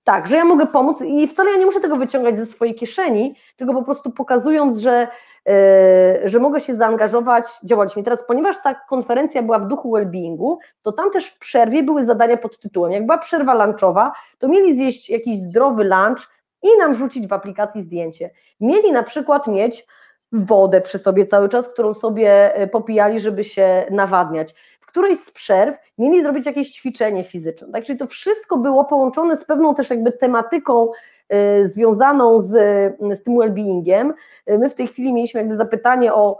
[0.03, 3.35] Tak, że ja mogę pomóc i wcale ja nie muszę tego wyciągać ze swojej kieszeni,
[3.55, 5.07] tylko po prostu pokazując, że,
[5.45, 5.53] yy,
[6.29, 8.03] że mogę się zaangażować, działaliśmy.
[8.03, 12.37] Teraz, ponieważ ta konferencja była w duchu well-beingu, to tam też w przerwie były zadania
[12.37, 12.91] pod tytułem.
[12.91, 16.29] Jak była przerwa lunchowa, to mieli zjeść jakiś zdrowy lunch
[16.63, 18.29] i nam rzucić w aplikacji zdjęcie.
[18.59, 19.85] Mieli na przykład mieć
[20.31, 24.55] wodę przy sobie cały czas, którą sobie e, popijali, żeby się nawadniać
[24.89, 27.67] którejś z przerw mieli zrobić jakieś ćwiczenie fizyczne.
[27.71, 27.83] Tak?
[27.83, 30.91] Czyli to wszystko było połączone z pewną też jakby tematyką
[31.61, 32.49] y, związaną z,
[33.13, 34.13] z tym well-beingiem.
[34.49, 36.37] Y, my w tej chwili mieliśmy jakby zapytanie o,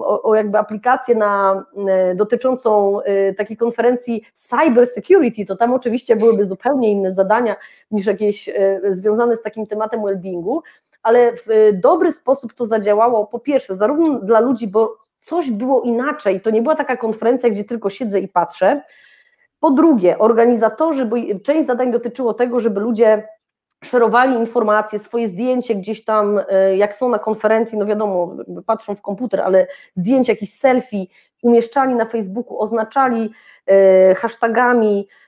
[0.00, 1.64] o, o jakby aplikację na,
[2.14, 3.00] dotyczącą
[3.36, 7.56] takiej konferencji cyber security, to tam oczywiście byłyby zupełnie inne zadania
[7.90, 8.50] niż jakieś
[8.88, 10.60] związane z takim tematem well-beingu,
[11.08, 16.40] ale w dobry sposób to zadziałało, po pierwsze, zarówno dla ludzi, bo coś było inaczej.
[16.40, 18.82] To nie była taka konferencja, gdzie tylko siedzę i patrzę.
[19.60, 23.28] Po drugie, organizatorzy, bo część zadań dotyczyło tego, żeby ludzie
[23.84, 29.02] szerowali informacje, swoje zdjęcie gdzieś tam, e, jak są na konferencji, no wiadomo, patrzą w
[29.02, 31.06] komputer, ale zdjęcia, jakieś selfie
[31.42, 33.30] umieszczali na Facebooku, oznaczali
[33.66, 35.08] e, hashtagami,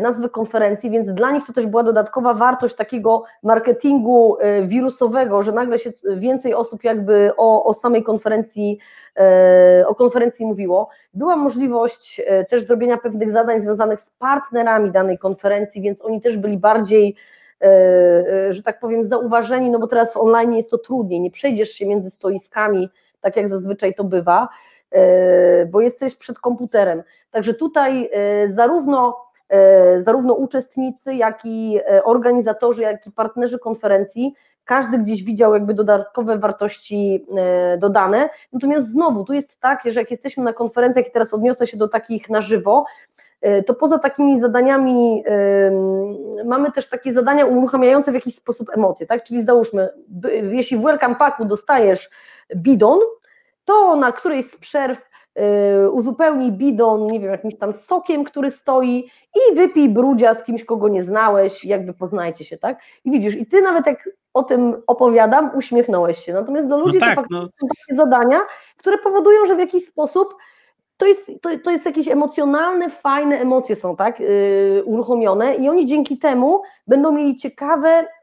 [0.00, 5.52] nazwy konferencji, więc dla nich to też była dodatkowa wartość takiego marketingu y, wirusowego, że
[5.52, 8.78] nagle się więcej osób jakby o, o samej konferencji,
[9.80, 10.88] y, o konferencji mówiło.
[11.14, 16.58] Była możliwość też zrobienia pewnych zadań związanych z partnerami danej konferencji, więc oni też byli
[16.58, 17.16] bardziej
[18.50, 21.86] że tak powiem, zauważeni, no bo teraz w online jest to trudniej, nie przejdziesz się
[21.86, 22.90] między stoiskami,
[23.20, 24.48] tak jak zazwyczaj to bywa,
[25.70, 27.02] bo jesteś przed komputerem.
[27.30, 28.10] Także tutaj
[28.46, 29.16] zarówno
[29.98, 34.34] zarówno uczestnicy, jak i e, organizatorzy, jak i partnerzy konferencji,
[34.64, 38.30] każdy gdzieś widział jakby dodatkowe wartości e, dodane.
[38.52, 41.88] Natomiast znowu, tu jest tak, że jak jesteśmy na konferencjach i teraz odniosę się do
[41.88, 42.84] takich na żywo,
[43.66, 45.24] to poza takimi zadaniami
[46.44, 49.24] mamy też takie zadania uruchamiające w jakiś sposób emocje, tak?
[49.24, 49.88] Czyli załóżmy,
[50.50, 52.10] jeśli w Welcome Packu dostajesz
[52.56, 52.98] bidon,
[53.64, 55.07] to na którejś z przerw
[55.92, 60.88] uzupełnij bidon, nie wiem, jakimś tam sokiem, który stoi i wypij brudzia z kimś, kogo
[60.88, 62.78] nie znałeś, jakby poznajcie się, tak?
[63.04, 66.32] I widzisz, i ty nawet jak o tym opowiadam, uśmiechnąłeś się.
[66.32, 67.48] Natomiast dla ludzi no tak, to faktycznie no.
[67.60, 68.40] są takie zadania,
[68.76, 70.34] które powodują, że w jakiś sposób
[70.96, 75.86] to jest, to, to jest jakieś emocjonalne, fajne emocje są, tak, yy, uruchomione i oni
[75.86, 78.17] dzięki temu będą mieli ciekawe Y,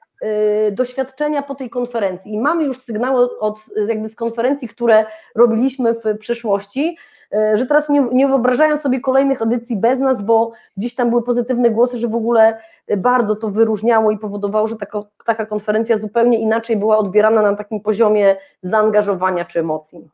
[0.72, 6.18] doświadczenia po tej konferencji i mamy już sygnały od, jakby z konferencji, które robiliśmy w
[6.20, 6.98] przeszłości,
[7.34, 11.24] y, że teraz nie, nie wyobrażają sobie kolejnych edycji bez nas, bo gdzieś tam były
[11.24, 12.60] pozytywne głosy, że w ogóle
[12.98, 17.82] bardzo to wyróżniało i powodowało, że taka, taka konferencja zupełnie inaczej była odbierana na takim
[17.82, 20.10] poziomie zaangażowania czy emocji.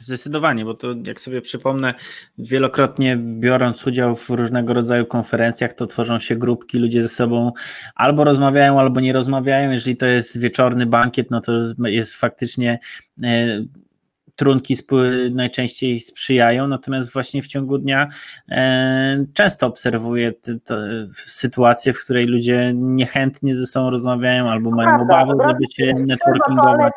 [0.00, 1.94] Zdecydowanie, bo to jak sobie przypomnę,
[2.38, 7.52] wielokrotnie biorąc udział w różnego rodzaju konferencjach, to tworzą się grupki, ludzie ze sobą
[7.94, 9.70] albo rozmawiają, albo nie rozmawiają.
[9.70, 12.78] Jeżeli to jest wieczorny bankiet, no to jest faktycznie
[13.22, 13.64] e,
[14.36, 14.76] trunki
[15.30, 18.08] najczęściej sprzyjają, natomiast właśnie w ciągu dnia
[18.50, 20.32] e, często obserwuję
[21.26, 26.92] sytuację, w której ludzie niechętnie ze sobą rozmawiają albo mają Prawda, obawę, żeby się networkingować.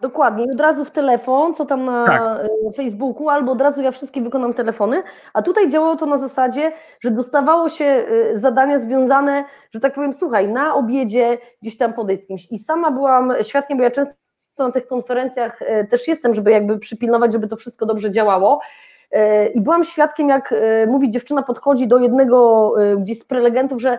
[0.00, 2.20] Dokładnie, od razu w telefon, co tam na tak.
[2.20, 5.02] E, Facebooku, albo od razu ja wszystkie wykonam telefony,
[5.34, 9.44] a tutaj działało to na zasadzie, że dostawało się e, zadania związane,
[9.74, 13.78] że tak powiem, słuchaj, na obiedzie gdzieś tam podejść z kimś i sama byłam świadkiem,
[13.78, 14.23] bo ja często
[14.58, 18.60] na tych konferencjach e, też jestem, żeby jakby przypilnować, żeby to wszystko dobrze działało.
[19.54, 20.54] I byłam świadkiem, jak
[20.86, 23.98] mówi dziewczyna, podchodzi do jednego gdzieś z prelegentów, że,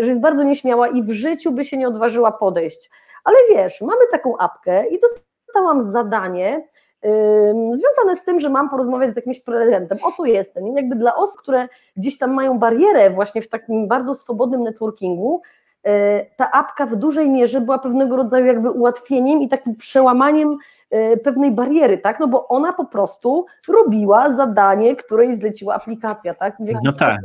[0.00, 2.90] że jest bardzo nieśmiała i w życiu by się nie odważyła podejść.
[3.24, 6.68] Ale wiesz, mamy taką apkę i dostałam zadanie
[7.72, 9.98] związane z tym, że mam porozmawiać z jakimś prelegentem.
[10.02, 10.68] Oto jestem.
[10.68, 15.42] I jakby dla osób, które gdzieś tam mają barierę właśnie w takim bardzo swobodnym networkingu,
[16.36, 20.56] ta apka w dużej mierze była pewnego rodzaju jakby ułatwieniem i takim przełamaniem
[20.94, 22.20] y, pewnej bariery, tak?
[22.20, 26.56] No bo ona po prostu robiła zadanie, które jej zleciła aplikacja, tak?
[26.84, 27.20] No tak.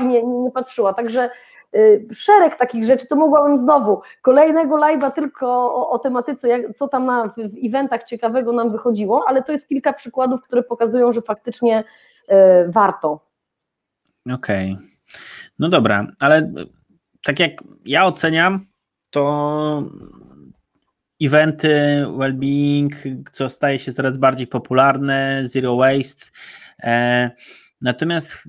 [0.00, 1.30] I nie, nie, patrzyła, także
[1.76, 6.88] y, szereg takich rzeczy, to mogłabym znowu kolejnego live'a tylko o, o tematyce, jak, co
[6.88, 11.22] tam na, w eventach ciekawego nam wychodziło, ale to jest kilka przykładów, które pokazują, że
[11.22, 11.84] faktycznie
[12.30, 12.34] y,
[12.68, 13.20] warto.
[14.34, 14.72] Okej.
[14.72, 14.88] Okay.
[15.58, 16.52] No dobra, ale
[17.28, 18.66] tak jak ja oceniam,
[19.10, 19.82] to
[21.20, 22.88] eventy, well-being,
[23.32, 26.26] co staje się coraz bardziej popularne, zero waste.
[26.82, 27.30] E,
[27.80, 28.48] natomiast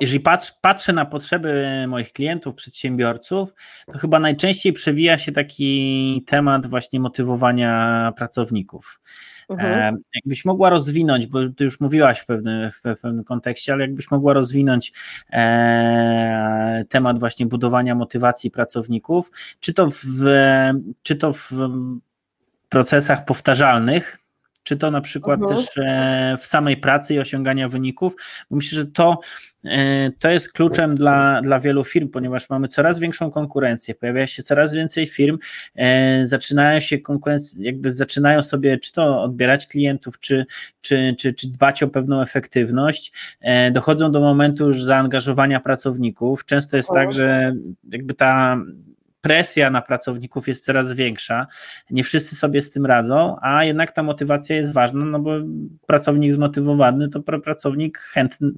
[0.00, 3.54] jeżeli patrz, patrzę na potrzeby moich klientów, przedsiębiorców,
[3.92, 9.00] to chyba najczęściej przewija się taki temat właśnie motywowania pracowników.
[9.50, 10.02] Mhm.
[10.14, 14.32] Jakbyś mogła rozwinąć, bo ty już mówiłaś w pewnym, w pewnym kontekście, ale jakbyś mogła
[14.32, 14.92] rozwinąć
[15.32, 19.30] e, temat właśnie budowania motywacji pracowników,
[19.60, 20.04] czy to w,
[21.02, 21.50] czy to w
[22.68, 24.19] procesach powtarzalnych,
[24.70, 25.56] czy to na przykład mhm.
[25.56, 28.16] też e, w samej pracy i osiągania wyników,
[28.50, 29.20] bo myślę, że to,
[29.64, 34.42] e, to jest kluczem dla, dla wielu firm, ponieważ mamy coraz większą konkurencję, pojawia się
[34.42, 35.38] coraz więcej firm,
[35.76, 40.46] e, zaczynają się konkurencje, jakby zaczynają sobie czy to odbierać klientów, czy,
[40.80, 43.12] czy, czy, czy dbać o pewną efektywność,
[43.72, 46.44] dochodzą do momentu już zaangażowania pracowników.
[46.44, 47.54] Często jest tak, że
[47.90, 48.60] jakby ta
[49.20, 51.46] presja na pracowników jest coraz większa,
[51.90, 55.30] nie wszyscy sobie z tym radzą, a jednak ta motywacja jest ważna, no bo
[55.86, 58.50] pracownik zmotywowany to pracownik chętny,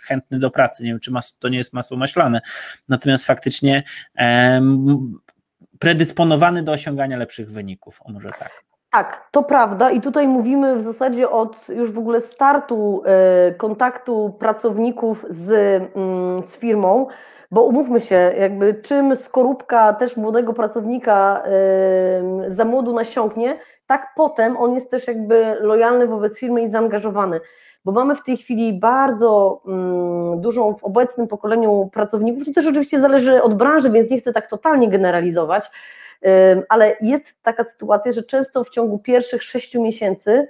[0.00, 2.40] chętny do pracy, nie wiem czy to nie jest masło maślane,
[2.88, 3.82] natomiast faktycznie
[4.14, 5.14] em,
[5.78, 8.50] predysponowany do osiągania lepszych wyników, o może tak.
[8.90, 9.90] Tak, to prawda.
[9.90, 13.02] I tutaj mówimy w zasadzie od już w ogóle startu
[13.50, 15.90] y, kontaktu pracowników z, y,
[16.48, 17.06] z firmą,
[17.50, 21.42] bo umówmy się, jakby czym skorupka też młodego pracownika
[22.42, 27.40] yy, za młodu nasiąknie, tak potem on jest też jakby lojalny wobec firmy i zaangażowany.
[27.84, 33.00] Bo mamy w tej chwili bardzo mm, dużą w obecnym pokoleniu pracowników, to też oczywiście
[33.00, 35.70] zależy od branży, więc nie chcę tak totalnie generalizować,
[36.22, 36.30] yy,
[36.68, 40.48] ale jest taka sytuacja, że często w ciągu pierwszych sześciu miesięcy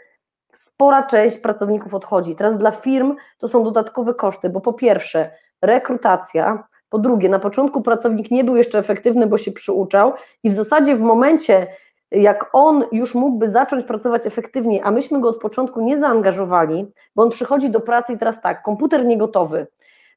[0.54, 2.36] spora część pracowników odchodzi.
[2.36, 5.30] Teraz dla firm to są dodatkowe koszty, bo po pierwsze
[5.62, 10.12] rekrutacja, po drugie, na początku pracownik nie był jeszcze efektywny, bo się przyuczał
[10.42, 11.66] i w zasadzie w momencie,
[12.10, 17.22] jak on już mógłby zacząć pracować efektywniej, a myśmy go od początku nie zaangażowali, bo
[17.22, 19.66] on przychodzi do pracy i teraz tak, komputer nie gotowy,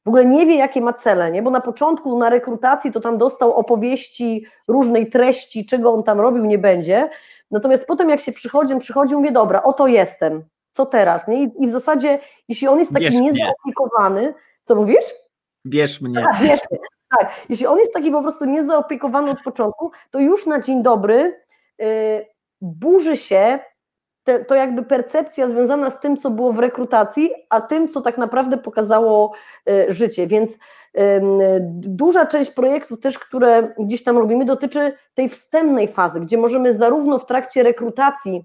[0.04, 1.42] w ogóle nie wie, jakie ma cele, nie?
[1.42, 6.44] bo na początku na rekrutacji to tam dostał opowieści różnej treści, czego on tam robił,
[6.44, 7.10] nie będzie.
[7.50, 11.28] Natomiast potem, jak się przychodzi, przychodzi, mówię, dobra, oto jestem, co teraz?
[11.28, 11.42] Nie?
[11.42, 12.18] I, w zasadzie,
[12.48, 15.04] jeśli on jest taki niezaopiekowany, co mówisz?
[15.66, 16.22] Bierz mnie.
[16.22, 16.80] Tak, bierz mnie.
[17.18, 21.40] Tak, jeśli on jest taki po prostu niezaopiekowany od początku, to już na dzień dobry
[21.78, 21.86] yy,
[22.60, 23.58] burzy się
[24.24, 28.18] te, to jakby percepcja związana z tym, co było w rekrutacji, a tym, co tak
[28.18, 29.32] naprawdę pokazało
[29.66, 30.26] yy, życie.
[30.26, 30.52] Więc
[31.70, 37.18] duża część projektów też, które gdzieś tam robimy, dotyczy tej wstępnej fazy, gdzie możemy zarówno
[37.18, 38.44] w trakcie rekrutacji,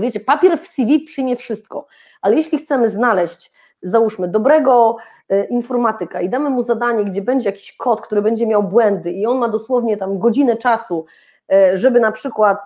[0.00, 1.86] wiecie, papier w CV przyjmie wszystko,
[2.22, 3.52] ale jeśli chcemy znaleźć,
[3.84, 4.96] załóżmy, dobrego
[5.28, 9.26] E, informatyka i damy mu zadanie, gdzie będzie jakiś kod, który będzie miał błędy i
[9.26, 11.06] on ma dosłownie tam godzinę czasu,
[11.52, 12.58] e, żeby na przykład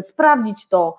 [0.00, 0.96] sprawdzić to,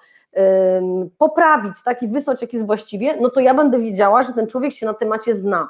[1.17, 4.85] poprawić, tak i wysłać jest właściwie, no to ja będę wiedziała, że ten człowiek się
[4.85, 5.69] na temacie zna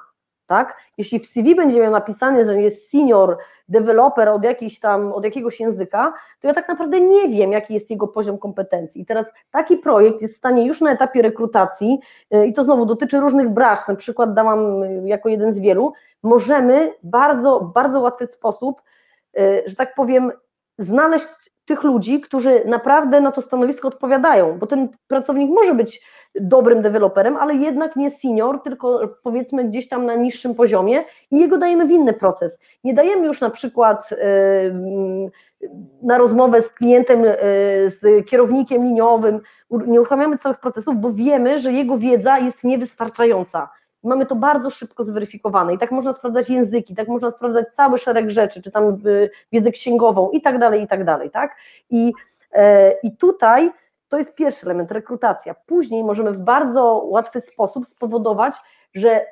[0.49, 0.77] tak?
[0.97, 3.37] Jeśli w CV będzie miał napisane, że jest senior
[3.67, 4.41] developer od,
[4.81, 9.01] tam, od jakiegoś języka, to ja tak naprawdę nie wiem, jaki jest jego poziom kompetencji.
[9.01, 11.99] I teraz taki projekt jest w stanie już na etapie rekrutacji,
[12.35, 15.93] y, i to znowu dotyczy różnych branż, ten przykład dałam y, jako jeden z wielu,
[16.23, 18.81] możemy bardzo, bardzo łatwy sposób,
[19.39, 20.31] y, że tak powiem,
[20.79, 21.29] znaleźć
[21.65, 26.01] tych ludzi, którzy naprawdę na to stanowisko odpowiadają, bo ten pracownik może być
[26.35, 31.57] dobrym deweloperem, ale jednak nie senior, tylko powiedzmy gdzieś tam na niższym poziomie i jego
[31.57, 32.59] dajemy w inny proces.
[32.83, 34.09] Nie dajemy już na przykład
[36.01, 37.23] na rozmowę z klientem,
[37.85, 39.39] z kierownikiem liniowym,
[39.71, 43.69] nie uruchamiamy całych procesów, bo wiemy, że jego wiedza jest niewystarczająca.
[44.03, 48.31] Mamy to bardzo szybko zweryfikowane i tak można sprawdzać języki, tak można sprawdzać cały szereg
[48.31, 51.55] rzeczy, czy tam y, wiedzę księgową i tak dalej, i tak dalej, tak?
[51.89, 52.13] I,
[52.53, 53.71] e, i tutaj
[54.09, 55.55] to jest pierwszy element, rekrutacja.
[55.65, 58.55] Później możemy w bardzo łatwy sposób spowodować,
[58.93, 59.25] że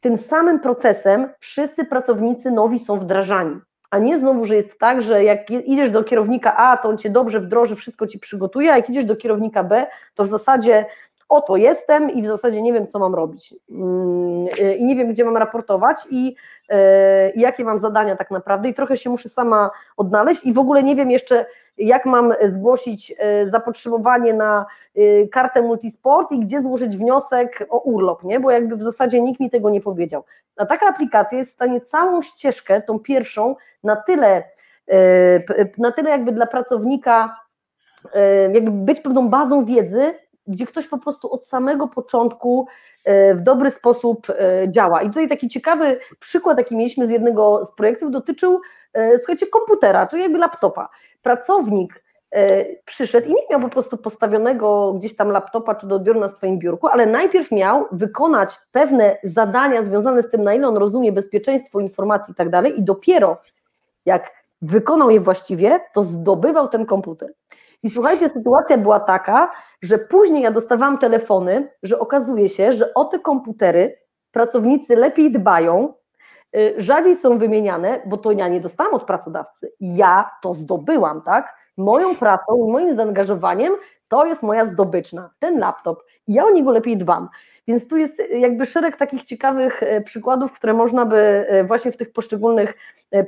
[0.00, 3.60] tym samym procesem wszyscy pracownicy nowi są wdrażani.
[3.90, 7.10] A nie znowu, że jest tak, że jak idziesz do kierownika A, to on cię
[7.10, 10.86] dobrze wdroży, wszystko ci przygotuje, a jak idziesz do kierownika B, to w zasadzie
[11.28, 13.54] oto jestem i w zasadzie nie wiem, co mam robić.
[13.70, 14.46] Mm,
[14.78, 16.36] I nie wiem, gdzie mam raportować i,
[16.68, 18.68] e, i jakie mam zadania tak naprawdę.
[18.68, 21.46] I trochę się muszę sama odnaleźć i w ogóle nie wiem jeszcze,
[21.78, 23.14] jak mam zgłosić
[23.44, 24.66] zapotrzebowanie na
[25.32, 28.40] kartę multisport i gdzie złożyć wniosek o urlop, nie?
[28.40, 30.24] bo jakby w zasadzie nikt mi tego nie powiedział.
[30.56, 34.44] A taka aplikacja jest w stanie całą ścieżkę, tą pierwszą, na tyle,
[35.78, 37.36] na tyle jakby dla pracownika
[38.52, 40.14] jakby być pewną bazą wiedzy,
[40.46, 42.66] gdzie ktoś po prostu od samego początku
[43.04, 44.34] e, w dobry sposób e,
[44.70, 45.02] działa.
[45.02, 48.60] I tutaj taki ciekawy przykład, jaki mieliśmy z jednego z projektów, dotyczył,
[48.92, 50.88] e, słuchajcie, komputera, czyli jakby laptopa.
[51.22, 52.04] Pracownik
[52.84, 56.58] przyszedł i nie miał po prostu postawionego gdzieś tam laptopa czy do odbioru na swoim
[56.58, 61.80] biurku, ale najpierw miał wykonać pewne zadania związane z tym, na ile on rozumie bezpieczeństwo
[61.80, 63.36] informacji i tak dalej, i dopiero
[64.06, 64.32] jak
[64.62, 67.32] wykonał je właściwie, to zdobywał ten komputer.
[67.82, 69.50] I słuchajcie, sytuacja była taka,
[69.82, 73.98] że później ja dostawałam telefony, że okazuje się, że o te komputery
[74.30, 75.94] pracownicy lepiej dbają,
[76.56, 79.72] y, rzadziej są wymieniane, bo to ja nie dostałam od pracodawcy.
[79.80, 81.56] Ja to zdobyłam, tak?
[81.76, 83.74] Moją pracą i moim zaangażowaniem
[84.08, 86.02] to jest moja zdobyczna, ten laptop.
[86.28, 87.28] Ja o niego lepiej dbam.
[87.68, 91.96] Więc tu jest jakby szereg takich ciekawych e, przykładów, które można by e, właśnie w
[91.96, 92.74] tych poszczególnych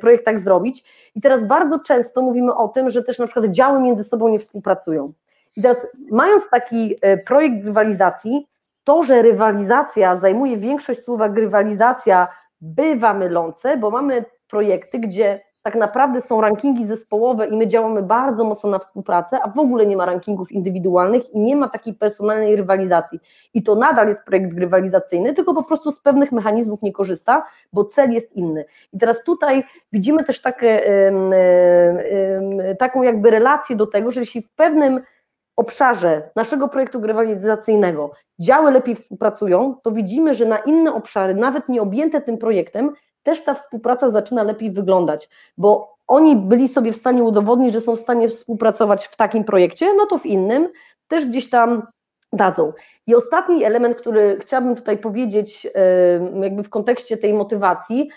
[0.01, 0.84] projektach zrobić.
[1.14, 4.39] I teraz bardzo często mówimy o tym, że też na przykład działy między sobą nie
[4.39, 5.12] współpracują.
[5.57, 8.49] I teraz mając taki projekt rywalizacji,
[8.84, 12.28] to, że rywalizacja zajmuje większość słowa rywalizacja,
[12.61, 18.45] bywa mylące, bo mamy projekty, gdzie tak naprawdę są rankingi zespołowe i my działamy bardzo
[18.45, 22.57] mocno na współpracę, a w ogóle nie ma rankingów indywidualnych i nie ma takiej personalnej
[22.57, 23.21] rywalizacji.
[23.55, 27.85] I to nadal jest projekt rywalizacyjny, tylko po prostu z pewnych mechanizmów nie korzysta, bo
[27.85, 28.64] cel jest inny.
[28.93, 30.83] I teraz tutaj widzimy też takie,
[32.79, 35.01] taką jakby relację do tego, że jeśli w pewnym
[35.57, 41.83] obszarze naszego projektu rywalizacyjnego działy lepiej współpracują, to widzimy, że na inne obszary, nawet nie
[41.83, 42.93] objęte tym projektem,
[43.27, 47.97] też ta współpraca zaczyna lepiej wyglądać, bo oni byli sobie w stanie udowodnić, że są
[47.97, 50.68] w stanie współpracować w takim projekcie, no to w innym
[51.09, 51.87] też gdzieś tam
[52.33, 52.72] dadzą.
[53.07, 55.66] I ostatni element, który chciałabym tutaj powiedzieć,
[56.43, 58.11] jakby w kontekście tej motywacji,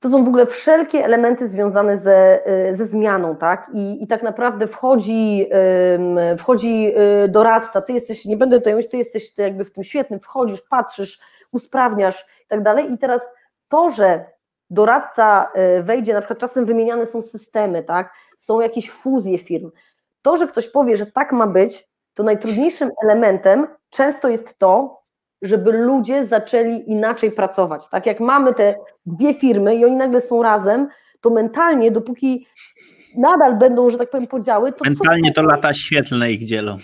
[0.00, 2.40] to są w ogóle wszelkie elementy związane ze,
[2.72, 3.70] ze zmianą, tak?
[3.74, 5.50] I, I tak naprawdę wchodzi,
[6.38, 6.92] wchodzi
[7.24, 10.62] y, doradca, ty jesteś, nie będę tutaj mówić, ty jesteś jakby w tym świetnym, wchodzisz,
[10.62, 11.20] patrzysz,
[11.52, 12.92] usprawniasz i tak dalej.
[12.92, 13.22] I teraz
[13.74, 14.24] to, że
[14.70, 19.70] doradca e, wejdzie, na przykład czasem wymieniane są systemy, tak, są jakieś fuzje firm,
[20.22, 25.02] to, że ktoś powie, że tak ma być, to najtrudniejszym elementem często jest to,
[25.42, 27.88] żeby ludzie zaczęli inaczej pracować.
[27.88, 28.74] Tak jak mamy te
[29.06, 30.88] dwie firmy i oni nagle są razem,
[31.20, 32.46] to mentalnie, dopóki
[33.16, 34.84] nadal będą, że tak powiem, podziały, to.
[34.84, 36.76] Mentalnie to lata świetlne ich dzielą.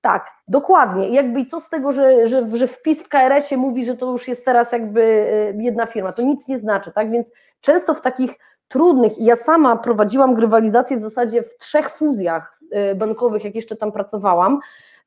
[0.00, 1.08] Tak, dokładnie.
[1.08, 4.44] Jakby co z tego, że, że, że wpis w KRS-ie mówi, że to już jest
[4.44, 7.10] teraz jakby e, jedna firma, to nic nie znaczy, tak?
[7.10, 7.26] Więc
[7.60, 8.38] często w takich
[8.68, 13.76] trudnych, i ja sama prowadziłam grywalizację w zasadzie w trzech fuzjach e, bankowych, jak jeszcze
[13.76, 14.60] tam pracowałam,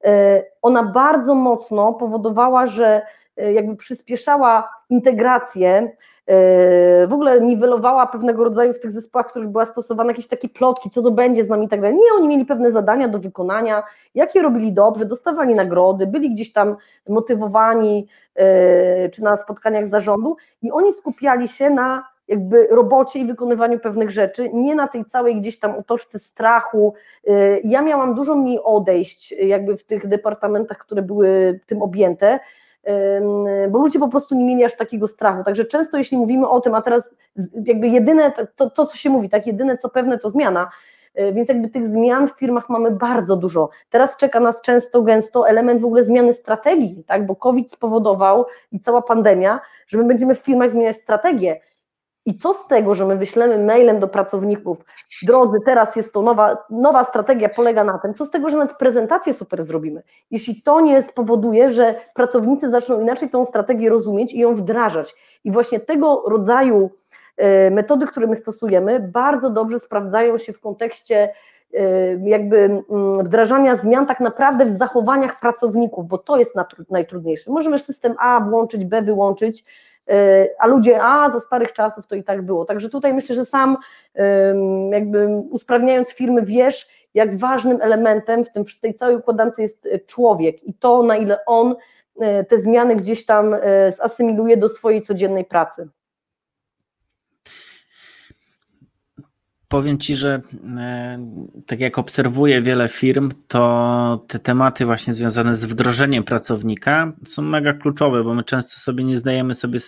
[0.03, 3.01] e, ona bardzo mocno powodowała, że
[3.37, 5.91] jakby przyspieszała integrację
[6.27, 10.49] Yy, w ogóle niwelowała pewnego rodzaju w tych zespołach, w których była stosowana jakieś takie
[10.49, 11.95] plotki, co to będzie z nami i tak dalej.
[11.95, 13.83] Nie, oni mieli pewne zadania do wykonania,
[14.15, 16.75] jakie robili dobrze, dostawali nagrody, byli gdzieś tam
[17.09, 23.79] motywowani, yy, czy na spotkaniach zarządu i oni skupiali się na jakby robocie i wykonywaniu
[23.79, 26.93] pewnych rzeczy, nie na tej całej gdzieś tam utożce strachu.
[27.63, 32.39] Ja miałam dużo mniej odejść jakby w tych departamentach, które były tym objęte,
[33.69, 35.43] bo ludzie po prostu nie mieli aż takiego strachu.
[35.43, 37.15] Także często jeśli mówimy o tym, a teraz
[37.65, 40.69] jakby jedyne, to, to co się mówi, tak jedyne co pewne to zmiana,
[41.13, 43.69] e, więc jakby tych zmian w firmach mamy bardzo dużo.
[43.89, 47.25] Teraz czeka nas często, gęsto element w ogóle zmiany strategii, tak?
[47.25, 51.59] bo COVID spowodował i cała pandemia, że my będziemy w firmach zmieniać strategię
[52.25, 54.85] i co z tego, że my wyślemy mailem do pracowników,
[55.23, 58.77] drodzy, teraz jest to nowa, nowa strategia, polega na tym, co z tego, że nawet
[58.77, 60.03] prezentację super zrobimy.
[60.31, 65.15] Jeśli to nie spowoduje, że pracownicy zaczną inaczej tą strategię rozumieć i ją wdrażać.
[65.43, 66.89] I właśnie tego rodzaju
[67.37, 71.33] e, metody, które my stosujemy, bardzo dobrze sprawdzają się w kontekście
[71.73, 71.79] e,
[72.29, 72.83] jakby
[73.19, 76.51] wdrażania zmian tak naprawdę w zachowaniach pracowników, bo to jest
[76.89, 77.51] najtrudniejsze.
[77.51, 79.65] Możemy system A włączyć, B wyłączyć,
[80.59, 82.65] a ludzie, a za starych czasów to i tak było.
[82.65, 83.77] Także tutaj myślę, że sam
[84.91, 89.99] jakby usprawniając firmy wiesz, jak ważnym elementem w, tym, w tej całej układance jest e,
[89.99, 91.75] człowiek i to, na ile on
[92.19, 93.55] e, te zmiany gdzieś tam
[93.97, 95.89] zasymiluje do swojej codziennej pracy.
[99.73, 100.41] Powiem Ci, że
[100.77, 101.19] e,
[101.67, 107.73] tak jak obserwuję wiele firm, to te tematy właśnie związane z wdrożeniem pracownika są mega
[107.73, 109.79] kluczowe, bo my często sobie nie zdajemy sobie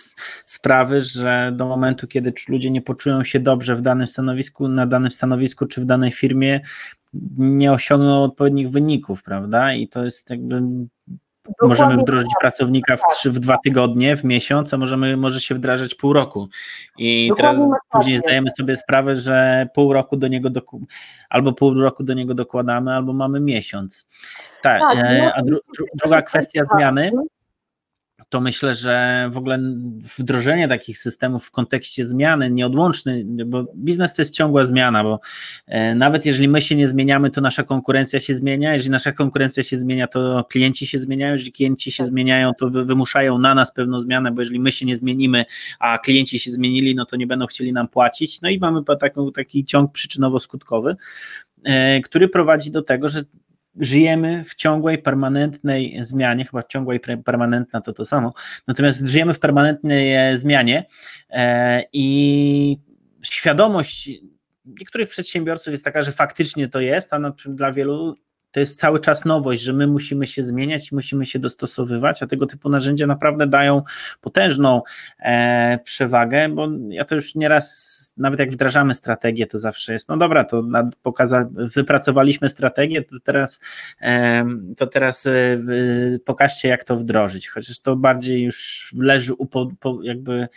[0.46, 5.10] sprawy, że do momentu, kiedy ludzie nie poczują się dobrze w danym stanowisku, na danym
[5.10, 6.60] stanowisku czy w danej firmie,
[7.38, 9.74] nie osiągną odpowiednich wyników, prawda?
[9.74, 10.62] I to jest jakby
[11.48, 12.40] Dokładnie możemy wdrożyć tak.
[12.40, 16.48] pracownika w, trzy, w dwa tygodnie, w miesiąc, a możemy, może się wdrażać pół roku.
[16.98, 20.80] I Dokładnie teraz później zdajemy sobie sprawę, że pół roku do niego doku,
[21.30, 24.06] albo pół roku do niego dokładamy, albo mamy miesiąc.
[24.62, 27.12] Tak, tak e, no, a dru, dru, druga kwestia zmiany
[28.28, 29.58] to myślę, że w ogóle
[30.18, 35.20] wdrożenie takich systemów w kontekście zmiany nieodłączny, bo biznes to jest ciągła zmiana, bo
[35.66, 39.62] e, nawet jeżeli my się nie zmieniamy, to nasza konkurencja się zmienia, jeżeli nasza konkurencja
[39.62, 42.06] się zmienia, to klienci się zmieniają, jeżeli klienci się tak.
[42.06, 45.44] zmieniają, to wymuszają na nas pewną zmianę, bo jeżeli my się nie zmienimy,
[45.78, 49.32] a klienci się zmienili, no to nie będą chcieli nam płacić, no i mamy taką,
[49.32, 50.94] taki ciąg przyczynowo-skutkowy,
[51.64, 53.22] e, który prowadzi do tego, że
[53.80, 58.32] żyjemy w ciągłej, permanentnej zmianie, chyba ciągła i permanentna to to samo,
[58.66, 60.86] natomiast żyjemy w permanentnej e, zmianie
[61.30, 62.78] e, i
[63.22, 64.10] świadomość
[64.66, 68.14] niektórych przedsiębiorców jest taka, że faktycznie to jest, a dla wielu
[68.56, 72.46] to jest cały czas nowość, że my musimy się zmieniać, musimy się dostosowywać, a tego
[72.46, 73.82] typu narzędzia naprawdę dają
[74.20, 74.82] potężną
[75.20, 80.16] e, przewagę, bo ja to już nieraz, nawet jak wdrażamy strategię, to zawsze jest, no
[80.16, 80.62] dobra, to
[81.02, 83.60] pokaza, wypracowaliśmy strategię, to teraz,
[84.00, 84.44] e,
[84.76, 85.32] to teraz e,
[86.24, 90.48] pokażcie, jak to wdrożyć, chociaż to bardziej już leży u, po, po, jakby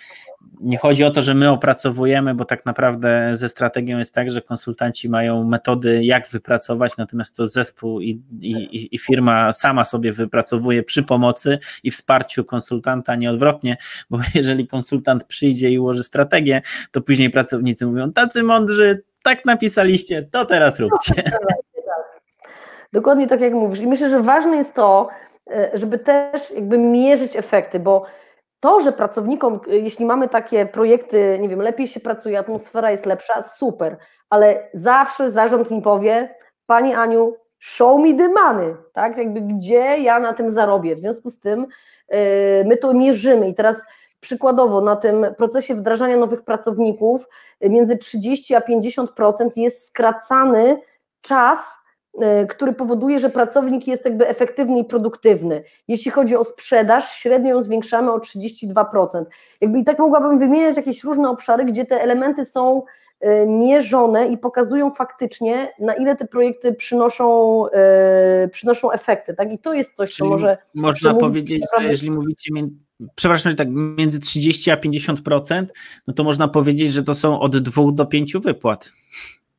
[0.60, 4.42] nie chodzi o to, że my opracowujemy, bo tak naprawdę ze strategią jest tak, że
[4.42, 10.84] konsultanci mają metody, jak wypracować, natomiast to zespół i, i, i firma sama sobie wypracowuje
[10.84, 13.78] przy pomocy i wsparciu konsultanta, nie odwrotnie,
[14.10, 16.62] bo jeżeli konsultant przyjdzie i ułoży strategię,
[16.92, 21.14] to później pracownicy mówią, tacy mądrzy, tak napisaliście, to teraz róbcie.
[22.94, 23.80] Dokładnie tak jak mówisz.
[23.80, 25.10] I myślę, że ważne jest to,
[25.52, 28.06] e, żeby też jakby mierzyć efekty, bo
[28.60, 33.42] to, że pracownikom, jeśli mamy takie projekty, nie wiem, lepiej się pracuje, atmosfera jest lepsza,
[33.42, 33.98] super,
[34.30, 36.36] ale zawsze zarząd mi powie,
[36.66, 41.30] Pani Aniu, show me the money, tak, jakby gdzie ja na tym zarobię, w związku
[41.30, 41.68] z tym
[42.12, 42.18] yy,
[42.66, 43.82] my to mierzymy i teraz
[44.20, 47.28] przykładowo na tym procesie wdrażania nowych pracowników
[47.62, 50.82] między 30 a 50% jest skracany
[51.22, 51.60] czas
[52.16, 55.64] Y, który powoduje, że pracownik jest jakby efektywny i produktywny.
[55.88, 59.26] Jeśli chodzi o sprzedaż, średnio ją zwiększamy o 32%.
[59.62, 62.84] Jakby i tak mogłabym wymieniać jakieś różne obszary, gdzie te elementy są y,
[63.48, 67.66] mierzone i pokazują faktycznie, na ile te projekty przynoszą,
[68.42, 69.34] yy, przynoszą efekty.
[69.34, 69.54] Tak?
[69.54, 70.58] I to jest coś, Czyli co może.
[70.76, 71.84] Można powiedzieć, naprawdę...
[71.84, 72.52] że jeżeli mówicie,
[73.16, 75.66] przepraszam, że tak między 30 a 50%,
[76.08, 78.92] no to można powiedzieć, że to są od 2 do 5 wypłat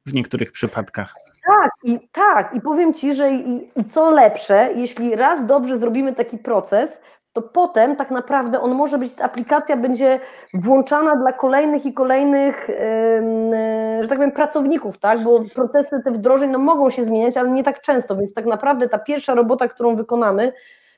[0.07, 1.15] w niektórych przypadkach.
[1.47, 6.15] Tak, i tak, i powiem Ci, że i, i co lepsze, jeśli raz dobrze zrobimy
[6.15, 6.99] taki proces,
[7.33, 10.21] to potem tak naprawdę on może być, ta aplikacja będzie
[10.55, 15.25] włączana dla kolejnych i kolejnych, yy, że tak powiem, pracowników, tak?
[15.25, 18.89] Bo procesy te wdrożeń no, mogą się zmieniać, ale nie tak często, więc tak naprawdę
[18.89, 20.53] ta pierwsza robota, którą wykonamy,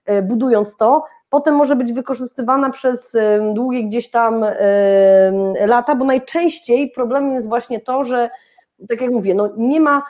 [0.06, 4.44] yy, budując to, potem może być wykorzystywana przez yy, długie gdzieś tam
[5.66, 8.30] lata, bo najczęściej problemem jest właśnie to, że
[8.88, 10.02] tak jak mówię, no nie ma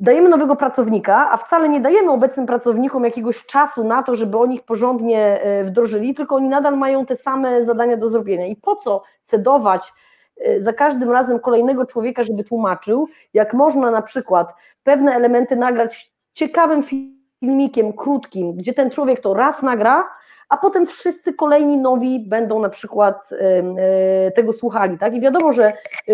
[0.00, 4.54] dajemy nowego pracownika, a wcale nie dajemy obecnym pracownikom jakiegoś czasu na to, żeby oni
[4.54, 8.46] ich porządnie e, wdrożyli, tylko oni nadal mają te same zadania do zrobienia.
[8.46, 9.92] I po co cedować
[10.40, 16.12] e, za każdym razem kolejnego człowieka, żeby tłumaczył, jak można na przykład pewne elementy nagrać
[16.32, 20.08] ciekawym filmikiem, krótkim, gdzie ten człowiek to raz nagra,
[20.48, 24.98] a potem wszyscy kolejni nowi będą na przykład e, tego słuchali.
[24.98, 25.14] Tak?
[25.14, 25.72] I wiadomo, że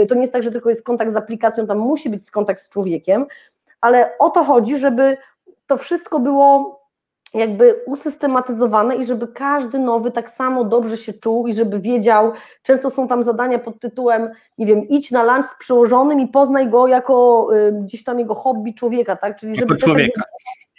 [0.09, 2.69] to nie jest tak, że tylko jest kontakt z aplikacją, tam musi być kontakt z
[2.69, 3.27] człowiekiem,
[3.81, 5.17] ale o to chodzi, żeby
[5.67, 6.79] to wszystko było
[7.35, 12.91] jakby usystematyzowane i żeby każdy nowy tak samo dobrze się czuł i żeby wiedział, często
[12.91, 16.87] są tam zadania pod tytułem, nie wiem, idź na lunch z przełożonym i poznaj go
[16.87, 19.39] jako y, gdzieś tam jego hobby człowieka, tak?
[19.41, 20.23] Czyli jako żeby człowieka.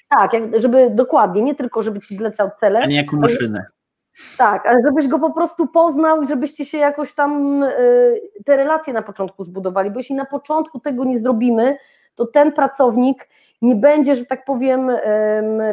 [0.10, 2.80] tak, jak, żeby dokładnie, nie tylko żeby ci zlecał cele.
[2.80, 3.66] A nie jako maszynę.
[4.38, 8.94] Tak, ale żebyś go po prostu poznał i żebyście się jakoś tam y, te relacje
[8.94, 11.78] na początku zbudowali, bo jeśli na początku tego nie zrobimy,
[12.20, 13.30] to ten pracownik
[13.62, 14.92] nie będzie, że tak powiem,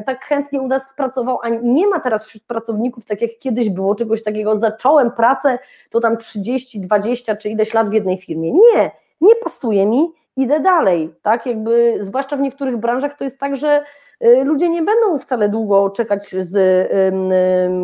[0.07, 3.95] tak chętnie u nas pracował, a nie ma teraz wśród pracowników, tak jak kiedyś było,
[3.95, 5.59] czegoś takiego, zacząłem pracę,
[5.91, 8.53] to tam 30, 20 czy ileś lat w jednej firmie.
[8.53, 8.91] Nie,
[9.21, 13.85] nie pasuje mi, idę dalej, tak, jakby, zwłaszcza w niektórych branżach to jest tak, że
[14.25, 16.57] y, ludzie nie będą wcale długo czekać z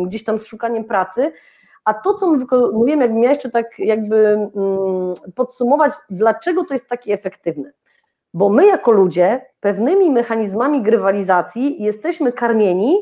[0.07, 1.31] gdzieś tam z szukaniem pracy,
[1.85, 6.89] A to, co my wykonujemy, jakbym miała jeszcze tak jakby mm, podsumować, dlaczego to jest
[6.89, 7.71] takie efektywne.
[8.33, 12.97] Bo my jako ludzie pewnymi mechanizmami grywalizacji jesteśmy karmieni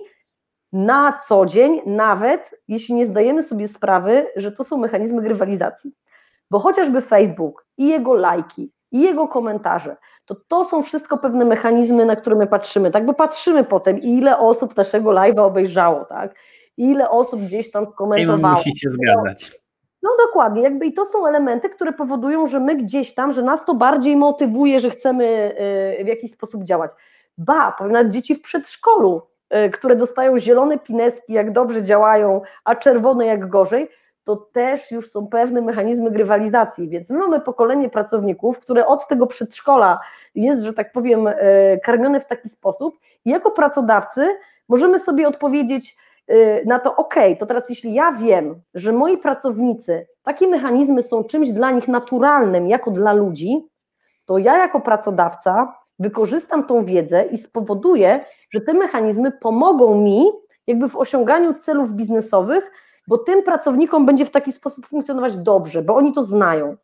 [0.73, 5.91] na co dzień, nawet jeśli nie zdajemy sobie sprawy, że to są mechanizmy grywalizacji.
[6.51, 12.05] Bo chociażby Facebook i jego lajki, i jego komentarze, to to są wszystko pewne mechanizmy,
[12.05, 12.91] na które my patrzymy.
[12.91, 16.35] Tak, bo patrzymy potem, ile osób naszego live'a obejrzało, tak?
[16.77, 18.55] Ile osób gdzieś tam skomentowało.
[18.55, 19.51] musi się zgadzać.
[20.03, 23.65] No dokładnie, jakby i to są elementy, które powodują, że my gdzieś tam, że nas
[23.65, 25.55] to bardziej motywuje, że chcemy
[25.99, 26.91] y, w jakiś sposób działać.
[27.37, 29.21] Ba, nawet dzieci w przedszkolu,
[29.65, 33.89] y, które dostają zielone pineski, jak dobrze działają, a czerwone jak gorzej,
[34.23, 39.27] to też już są pewne mechanizmy grywalizacji, więc my mamy pokolenie pracowników, które od tego
[39.27, 39.99] przedszkola
[40.35, 41.33] jest, że tak powiem, y,
[41.83, 42.99] karmione w taki sposób.
[43.25, 44.27] I jako pracodawcy
[44.69, 45.97] możemy sobie odpowiedzieć,
[46.65, 51.49] na to, ok, to teraz jeśli ja wiem, że moi pracownicy, takie mechanizmy są czymś
[51.49, 53.67] dla nich naturalnym, jako dla ludzi,
[54.25, 58.19] to ja jako pracodawca wykorzystam tą wiedzę i spowoduję,
[58.51, 60.25] że te mechanizmy pomogą mi
[60.67, 62.71] jakby w osiąganiu celów biznesowych,
[63.07, 66.75] bo tym pracownikom będzie w taki sposób funkcjonować dobrze, bo oni to znają.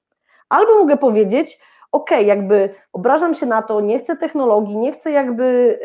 [0.49, 1.59] Albo mogę powiedzieć,
[1.91, 5.79] ok, jakby obrażam się na to, nie chcę technologii, nie chcę jakby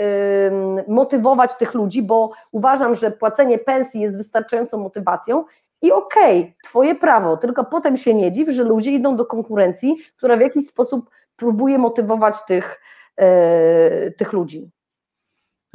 [0.88, 5.44] motywować tych ludzi, bo uważam, że płacenie pensji jest wystarczającą motywacją
[5.82, 9.96] i okej, okay, twoje prawo, tylko potem się nie dziw, że ludzie idą do konkurencji,
[10.16, 12.80] która w jakiś sposób próbuje motywować tych,
[13.18, 14.70] yy, tych ludzi.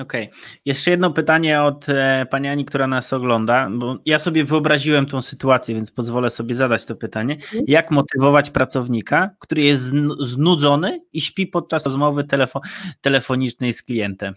[0.01, 0.23] Okej.
[0.27, 0.39] Okay.
[0.65, 5.21] Jeszcze jedno pytanie od e, pani Ani, która nas ogląda, bo ja sobie wyobraziłem tą
[5.21, 7.33] sytuację, więc pozwolę sobie zadać to pytanie.
[7.33, 7.63] Mhm.
[7.67, 9.83] Jak motywować pracownika, który jest
[10.19, 12.61] znudzony i śpi podczas rozmowy telefo
[13.01, 14.33] telefonicznej z klientem?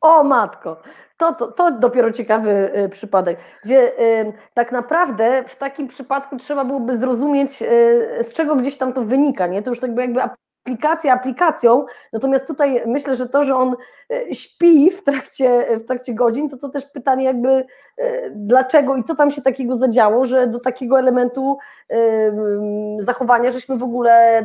[0.00, 0.82] O matko,
[1.16, 6.64] to, to, to dopiero ciekawy y, przypadek, gdzie y, tak naprawdę w takim przypadku trzeba
[6.64, 9.62] byłoby zrozumieć, y, z czego gdzieś tam to wynika, nie?
[9.62, 10.22] To już tak jakby
[10.64, 13.76] aplikacja aplikacją, natomiast tutaj myślę, że to, że on
[14.10, 19.02] e, śpi w trakcie, w trakcie godzin, to to też pytanie jakby e, dlaczego i
[19.02, 21.58] co tam się takiego zadziało, że do takiego elementu
[21.90, 21.96] e,
[22.98, 24.44] zachowania żeśmy w ogóle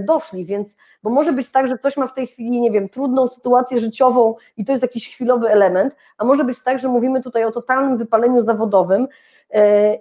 [0.00, 3.26] doszli, więc, bo może być tak, że ktoś ma w tej chwili, nie wiem, trudną
[3.26, 7.44] sytuację życiową i to jest jakiś chwilowy element, a może być tak, że mówimy tutaj
[7.44, 9.08] o totalnym wypaleniu zawodowym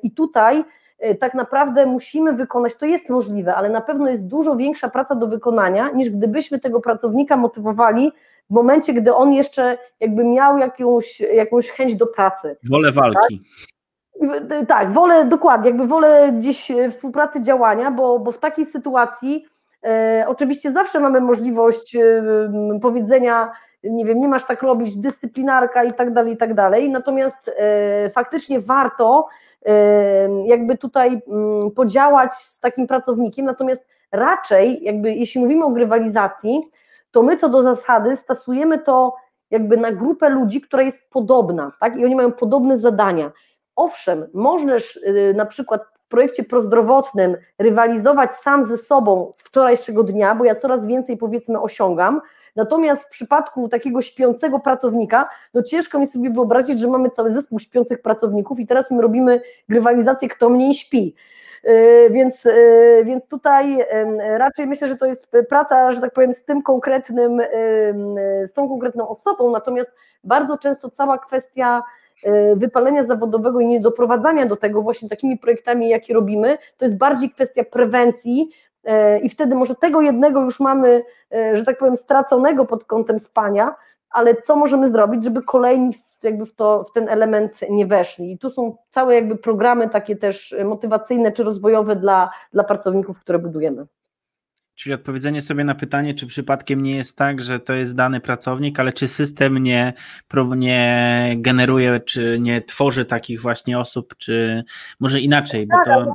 [0.03, 0.63] i tutaj
[1.20, 5.28] tak naprawdę musimy wykonać, to jest możliwe, ale na pewno jest dużo większa praca do
[5.28, 8.12] wykonania, niż gdybyśmy tego pracownika motywowali
[8.50, 12.58] w momencie, gdy on jeszcze jakby miał jakąś, jakąś chęć do pracy.
[12.70, 13.39] Wolę walki.
[13.39, 13.68] Tak?
[14.68, 19.45] tak, wolę, dokładnie, jakby wolę gdzieś e, współpracy działania, bo, bo w takiej sytuacji
[19.84, 22.24] e, oczywiście zawsze mamy możliwość e,
[22.82, 23.52] powiedzenia,
[23.84, 28.10] nie wiem, nie masz tak robić, dyscyplinarka i tak dalej, i tak dalej, natomiast e,
[28.10, 29.28] faktycznie warto
[30.45, 36.62] jakby tutaj mm, podziałać z takim pracownikiem, natomiast raczej jakby jeśli mówimy o grywalizacji,
[37.12, 39.16] to my co do zasady stosujemy to
[39.51, 41.97] jakby na grupę ludzi, która jest podobna, tak?
[41.97, 43.32] I oni mają podobne zadania.
[43.76, 50.36] Owszem, możesz y, na przykład w projekcie prozdrowotnym rywalizować sam ze sobą z wczorajszego dnia,
[50.36, 52.22] bo ja coraz więcej powiedzmy osiągam,
[52.55, 57.60] natomiast w przypadku takiego śpiącego pracownika, no ciężko mi sobie wyobrazić, że mamy cały zespół
[57.60, 61.16] śpiących pracowników i teraz im robimy rywalizację, kto mniej śpi.
[61.66, 63.86] Y, więc, y, więc tutaj
[64.38, 67.41] raczej myślę, że to jest praca, że tak powiem, z tym konkretnym,
[68.43, 69.91] z tą konkretną osobą, natomiast
[70.24, 71.84] bardzo często cała kwestia
[72.55, 77.63] wypalenia zawodowego i niedoprowadzania do tego właśnie takimi projektami, jakie robimy, to jest bardziej kwestia
[77.63, 78.49] prewencji
[78.84, 83.20] e, i wtedy może tego jednego już mamy, e, że tak powiem, straconego pod kątem
[83.20, 83.76] spania,
[84.09, 85.93] ale co możemy zrobić, żeby kolejni
[86.24, 88.32] jakby w, to, w ten element nie weszli.
[88.32, 93.39] I tu są całe jakby programy takie też motywacyjne czy rozwojowe dla, dla pracowników, które
[93.39, 93.86] budujemy.
[94.78, 98.80] Czyli odpowiedzenie sobie na pytanie, czy przypadkiem nie jest tak, że to jest dany pracownik,
[98.80, 99.94] ale czy system nie,
[100.56, 104.64] nie generuje, czy nie tworzy takich właśnie osób, czy
[105.00, 106.14] może inaczej, bo to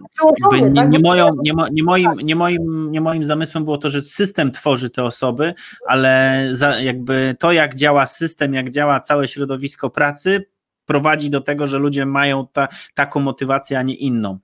[0.51, 0.91] tak, nie, tak?
[0.91, 4.91] nie, moją, nie, nie, moim, nie, moim, nie moim zamysłem było to, że system tworzy
[4.91, 5.55] te osoby,
[5.89, 10.47] ale za, jakby to, jak działa system, jak działa całe środowisko pracy,
[10.87, 14.39] prowadzi do tego, że ludzie mają ta, taką motywację, a nie inną.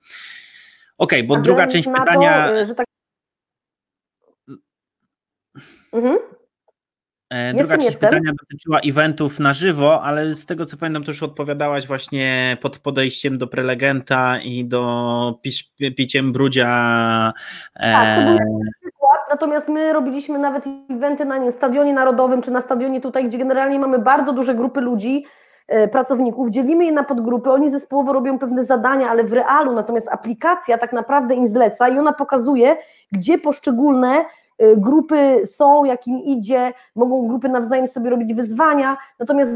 [0.97, 2.49] Okej, okay, bo druga część pytania.
[2.77, 2.83] To,
[5.93, 6.17] Mhm.
[7.29, 11.23] E, druga część pytania dotyczyła eventów na żywo, ale z tego co pamiętam, to już
[11.23, 15.39] odpowiadałaś właśnie pod podejściem do prelegenta i do
[15.97, 17.33] piciem brudzia.
[17.75, 18.37] E, tak, to był
[18.81, 23.37] przykład, natomiast my robiliśmy nawet eventy na nie, stadionie narodowym, czy na stadionie tutaj, gdzie
[23.37, 25.25] generalnie mamy bardzo duże grupy ludzi,
[25.91, 30.77] pracowników, dzielimy je na podgrupy, oni zespołowo robią pewne zadania, ale w realu, natomiast aplikacja
[30.77, 32.77] tak naprawdę im zleca i ona pokazuje,
[33.11, 34.25] gdzie poszczególne
[34.77, 39.51] grupy są, jak im idzie, mogą grupy nawzajem sobie robić wyzwania, natomiast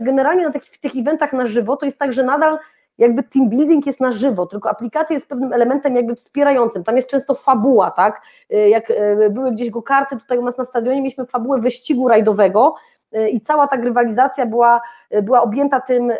[0.00, 2.58] generalnie na takich, tych eventach na żywo to jest tak, że nadal
[2.98, 7.10] jakby team building jest na żywo, tylko aplikacja jest pewnym elementem jakby wspierającym, tam jest
[7.10, 11.00] często fabuła, tak, y, jak y, były gdzieś go karty, tutaj u nas na stadionie
[11.00, 12.74] mieliśmy fabułę wyścigu rajdowego
[13.16, 14.80] y, i cała ta grywalizacja była,
[15.22, 16.12] była objęta tym,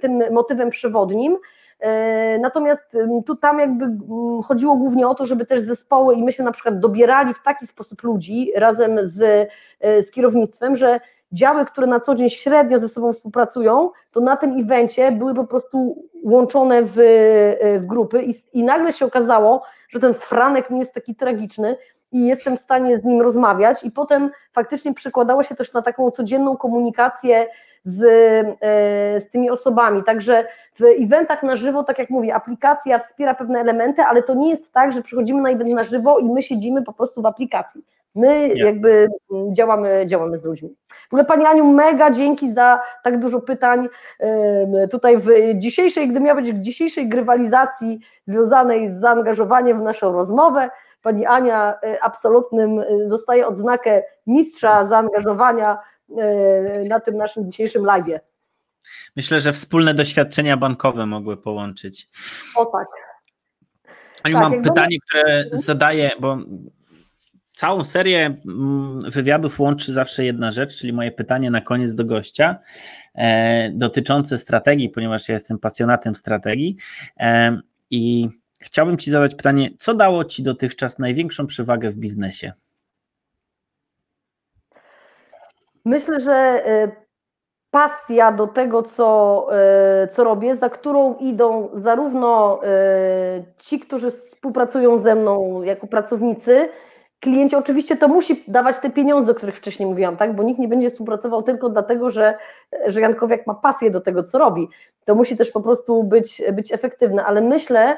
[0.00, 1.38] tym motywem przewodnim,
[2.40, 3.86] Natomiast tu tam jakby
[4.44, 8.02] chodziło głównie o to, żeby też zespoły i myśmy na przykład dobierali w taki sposób
[8.02, 9.48] ludzi razem z,
[9.80, 11.00] z kierownictwem, że
[11.32, 15.44] działy, które na co dzień średnio ze sobą współpracują, to na tym evencie były po
[15.44, 16.92] prostu łączone w,
[17.80, 21.76] w grupy i, i nagle się okazało, że ten Franek nie jest taki tragiczny
[22.12, 26.10] i jestem w stanie z nim rozmawiać i potem faktycznie przekładało się też na taką
[26.10, 27.46] codzienną komunikację
[27.84, 28.02] z,
[28.60, 30.04] e, z tymi osobami.
[30.04, 30.44] Także
[30.80, 34.72] w eventach na żywo, tak jak mówię, aplikacja wspiera pewne elementy, ale to nie jest
[34.72, 37.84] tak, że przychodzimy na event na żywo i my siedzimy po prostu w aplikacji.
[38.14, 39.08] My jakby
[39.52, 40.76] działamy, działamy z ludźmi.
[40.88, 43.88] W ogóle Pani Aniu, mega dzięki za tak dużo pytań.
[44.90, 50.70] Tutaj w dzisiejszej, gdy miała być w dzisiejszej grywalizacji związanej z zaangażowaniem w naszą rozmowę,
[51.02, 55.78] Pani Ania e, absolutnym e, dostaje odznakę mistrza zaangażowania
[56.88, 58.20] na tym naszym dzisiejszym live.
[59.16, 62.08] Myślę, że wspólne doświadczenia bankowe mogły połączyć.
[62.56, 62.86] O tak.
[64.22, 66.38] Aniu, tak, mam pytanie, które zadaję, bo
[67.54, 72.58] całą serię mm, wywiadów łączy zawsze jedna rzecz, czyli moje pytanie na koniec do gościa
[73.14, 76.76] e, dotyczące strategii, ponieważ ja jestem pasjonatem strategii
[77.20, 77.58] e,
[77.90, 78.28] i
[78.62, 82.52] chciałbym Ci zadać pytanie, co dało Ci dotychczas największą przewagę w biznesie?
[85.84, 86.88] Myślę, że e,
[87.70, 92.68] pasja do tego, co, e, co robię, za którą idą zarówno e,
[93.58, 96.68] ci, którzy współpracują ze mną jako pracownicy,
[97.20, 100.36] klienci oczywiście to musi dawać te pieniądze, o których wcześniej mówiłam, tak?
[100.36, 102.34] Bo nikt nie będzie współpracował tylko dlatego, że,
[102.86, 104.68] że Jankowiak ma pasję do tego, co robi.
[105.04, 107.96] To musi też po prostu być, być efektywne, ale myślę,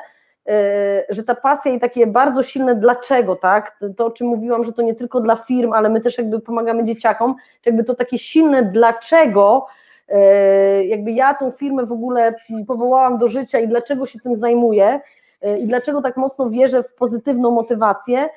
[1.08, 3.78] że ta pasja i takie bardzo silne dlaczego, tak?
[3.96, 6.84] To, o czym mówiłam, że to nie tylko dla firm, ale my też jakby pomagamy
[6.84, 7.34] dzieciakom,
[7.66, 9.66] jakby to takie silne dlaczego,
[10.08, 12.34] e, jakby ja tą firmę w ogóle
[12.66, 15.00] powołałam do życia i dlaczego się tym zajmuję
[15.42, 18.28] e, i dlaczego tak mocno wierzę w pozytywną motywację,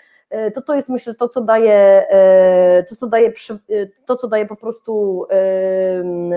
[0.53, 2.05] to to jest myślę to, co daje,
[2.89, 3.33] to, co daje,
[4.05, 5.25] to, co daje po prostu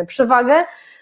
[0.07, 0.55] przewagę,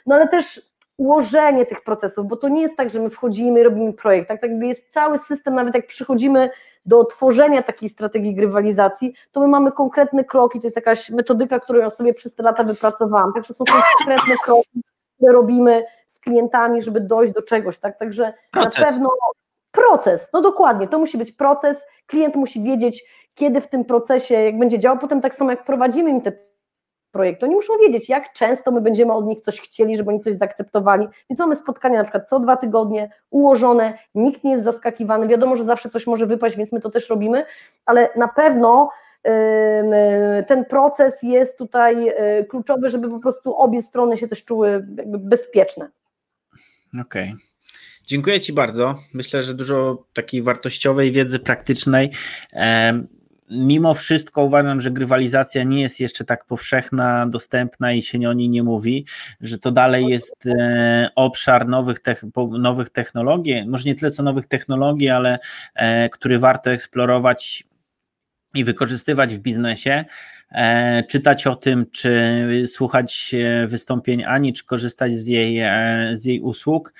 [0.07, 0.68] no ale też
[0.99, 4.40] ułożenie tych procesów, bo to nie jest tak, że my wchodzimy i robimy projekt, tak,
[4.40, 6.51] tak jest cały system, nawet jak przychodzimy
[6.86, 11.78] do tworzenia takiej strategii grywalizacji, to my mamy konkretne kroki, to jest jakaś metodyka, którą
[11.78, 14.82] ja sobie przez te lata wypracowałam, także są konkretne kroki,
[15.16, 18.78] które robimy z klientami, żeby dojść do czegoś, tak, także proces.
[18.78, 19.09] na pewno
[19.72, 21.76] proces, no dokładnie, to musi być proces,
[22.07, 26.11] klient musi wiedzieć, kiedy w tym procesie, jak będzie działał, potem tak samo jak prowadzimy
[26.11, 26.32] im te
[27.11, 30.35] projekty, oni muszą wiedzieć, jak często my będziemy od nich coś chcieli, żeby oni coś
[30.35, 35.57] zaakceptowali, więc mamy spotkania na przykład co dwa tygodnie, ułożone, nikt nie jest zaskakiwany, wiadomo,
[35.57, 37.45] że zawsze coś może wypaść, więc my to też robimy,
[37.87, 38.91] ale na pewno
[40.47, 45.91] ten proces jest tutaj y, kluczowy, żeby po prostu obie strony się też czuły bezpieczne.
[47.01, 47.33] Okej.
[47.33, 47.49] Okay.
[48.07, 48.95] Dziękuję Ci bardzo.
[49.15, 52.11] Myślę, że dużo takiej wartościowej wiedzy praktycznej.
[53.51, 58.49] Mimo wszystko uważam, że grywalizacja nie jest jeszcze tak powszechna, dostępna i się o niej
[58.49, 59.07] nie mówi,
[59.40, 61.99] że to dalej jest e, obszar nowych,
[62.51, 65.38] nowych technologii, może nie tyle co nowych technologii, ale
[65.74, 67.64] e, który warto eksplorować
[68.55, 70.05] i wykorzystywać w biznesie,
[70.53, 73.34] e, czytać o tym, czy słuchać
[73.66, 75.61] wystąpień Ani, czy korzystać z jej,
[76.12, 76.94] z jej usług.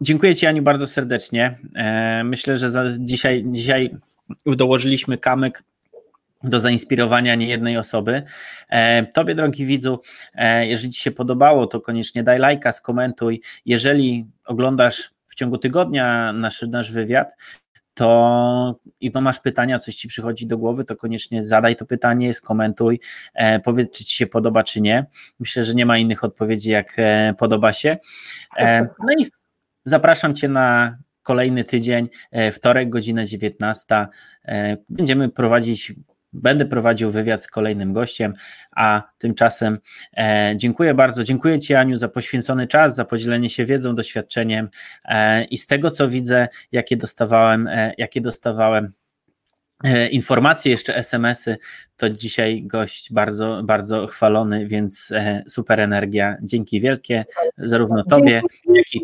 [0.00, 1.58] Dziękuję Ci, Aniu, bardzo serdecznie.
[2.24, 3.90] Myślę, że dzisiaj, dzisiaj
[4.46, 5.62] dołożyliśmy kamyk
[6.44, 8.22] do zainspirowania niejednej osoby.
[8.68, 10.00] E, tobie, drogi widzu,
[10.34, 13.42] e, jeżeli Ci się podobało, to koniecznie daj lajka, skomentuj.
[13.66, 17.36] Jeżeli oglądasz w ciągu tygodnia nasz, nasz wywiad,
[17.94, 23.00] to i masz pytania, coś ci przychodzi do głowy, to koniecznie zadaj to pytanie, skomentuj,
[23.64, 25.06] powiedz, czy ci się podoba, czy nie.
[25.40, 26.96] Myślę, że nie ma innych odpowiedzi, jak
[27.38, 27.96] podoba się.
[28.98, 29.26] no i
[29.88, 34.06] Zapraszam Cię na kolejny tydzień, e, wtorek, godzina 19.
[34.44, 35.92] E, będziemy prowadzić
[36.32, 38.34] Będę prowadził wywiad z kolejnym gościem,
[38.76, 39.78] a tymczasem
[40.16, 41.24] e, dziękuję bardzo.
[41.24, 44.68] Dziękuję Ci, Aniu, za poświęcony czas, za podzielenie się wiedzą, doświadczeniem
[45.04, 48.92] e, i z tego, co widzę, jakie dostawałem, e, jakie dostawałem
[50.10, 51.56] informacje, jeszcze SMS-y,
[51.96, 55.12] to dzisiaj gość bardzo, bardzo chwalony, więc
[55.48, 56.36] super energia.
[56.42, 57.24] Dzięki wielkie,
[57.58, 59.00] zarówno Tobie, jak i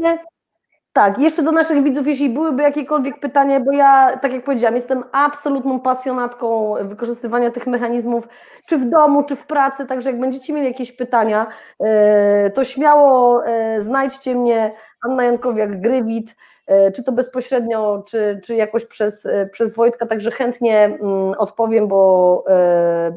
[0.92, 5.04] tak, jeszcze do naszych widzów, jeśli byłyby jakiekolwiek pytania, bo ja, tak jak powiedziałam, jestem
[5.12, 8.28] absolutną pasjonatką wykorzystywania tych mechanizmów,
[8.66, 11.46] czy w domu, czy w pracy, także jak będziecie mieli jakieś pytania,
[11.80, 14.70] e, to śmiało e, znajdźcie mnie,
[15.02, 16.34] Anna Jankowiak-Grywit,
[16.66, 22.44] e, czy to bezpośrednio, czy, czy jakoś przez, przez Wojtka, także chętnie mm, odpowiem, bo,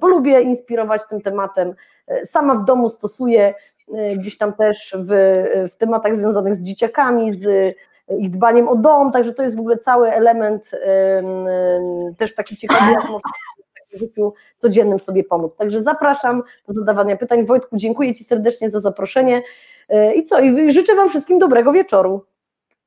[0.02, 1.74] bo lubię inspirować tym tematem.
[2.24, 3.54] Sama w domu stosuję,
[4.18, 5.10] gdzieś tam też w,
[5.74, 7.76] w tematach związanych z dzieciakami, z
[8.20, 10.72] ich dbaniem o dom, także to jest w ogóle cały element
[12.18, 13.30] też taki ciekawy, jak można
[13.96, 15.56] w życiu codziennym sobie pomóc.
[15.56, 17.46] Także zapraszam do zadawania pytań.
[17.46, 19.44] Wojtku, dziękuję Ci serdecznie za zaproszenie
[19.94, 22.26] y, i co, i życzę Wam wszystkim dobrego wieczoru.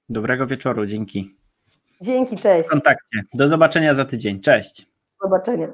[0.08, 1.36] Dobrego wieczoru, dzięki.
[2.00, 2.68] Dzięki, cześć.
[2.68, 3.22] W kontakcie.
[3.34, 4.40] Do zobaczenia za tydzień.
[4.40, 4.82] Cześć.
[4.82, 5.72] Do zobaczenia.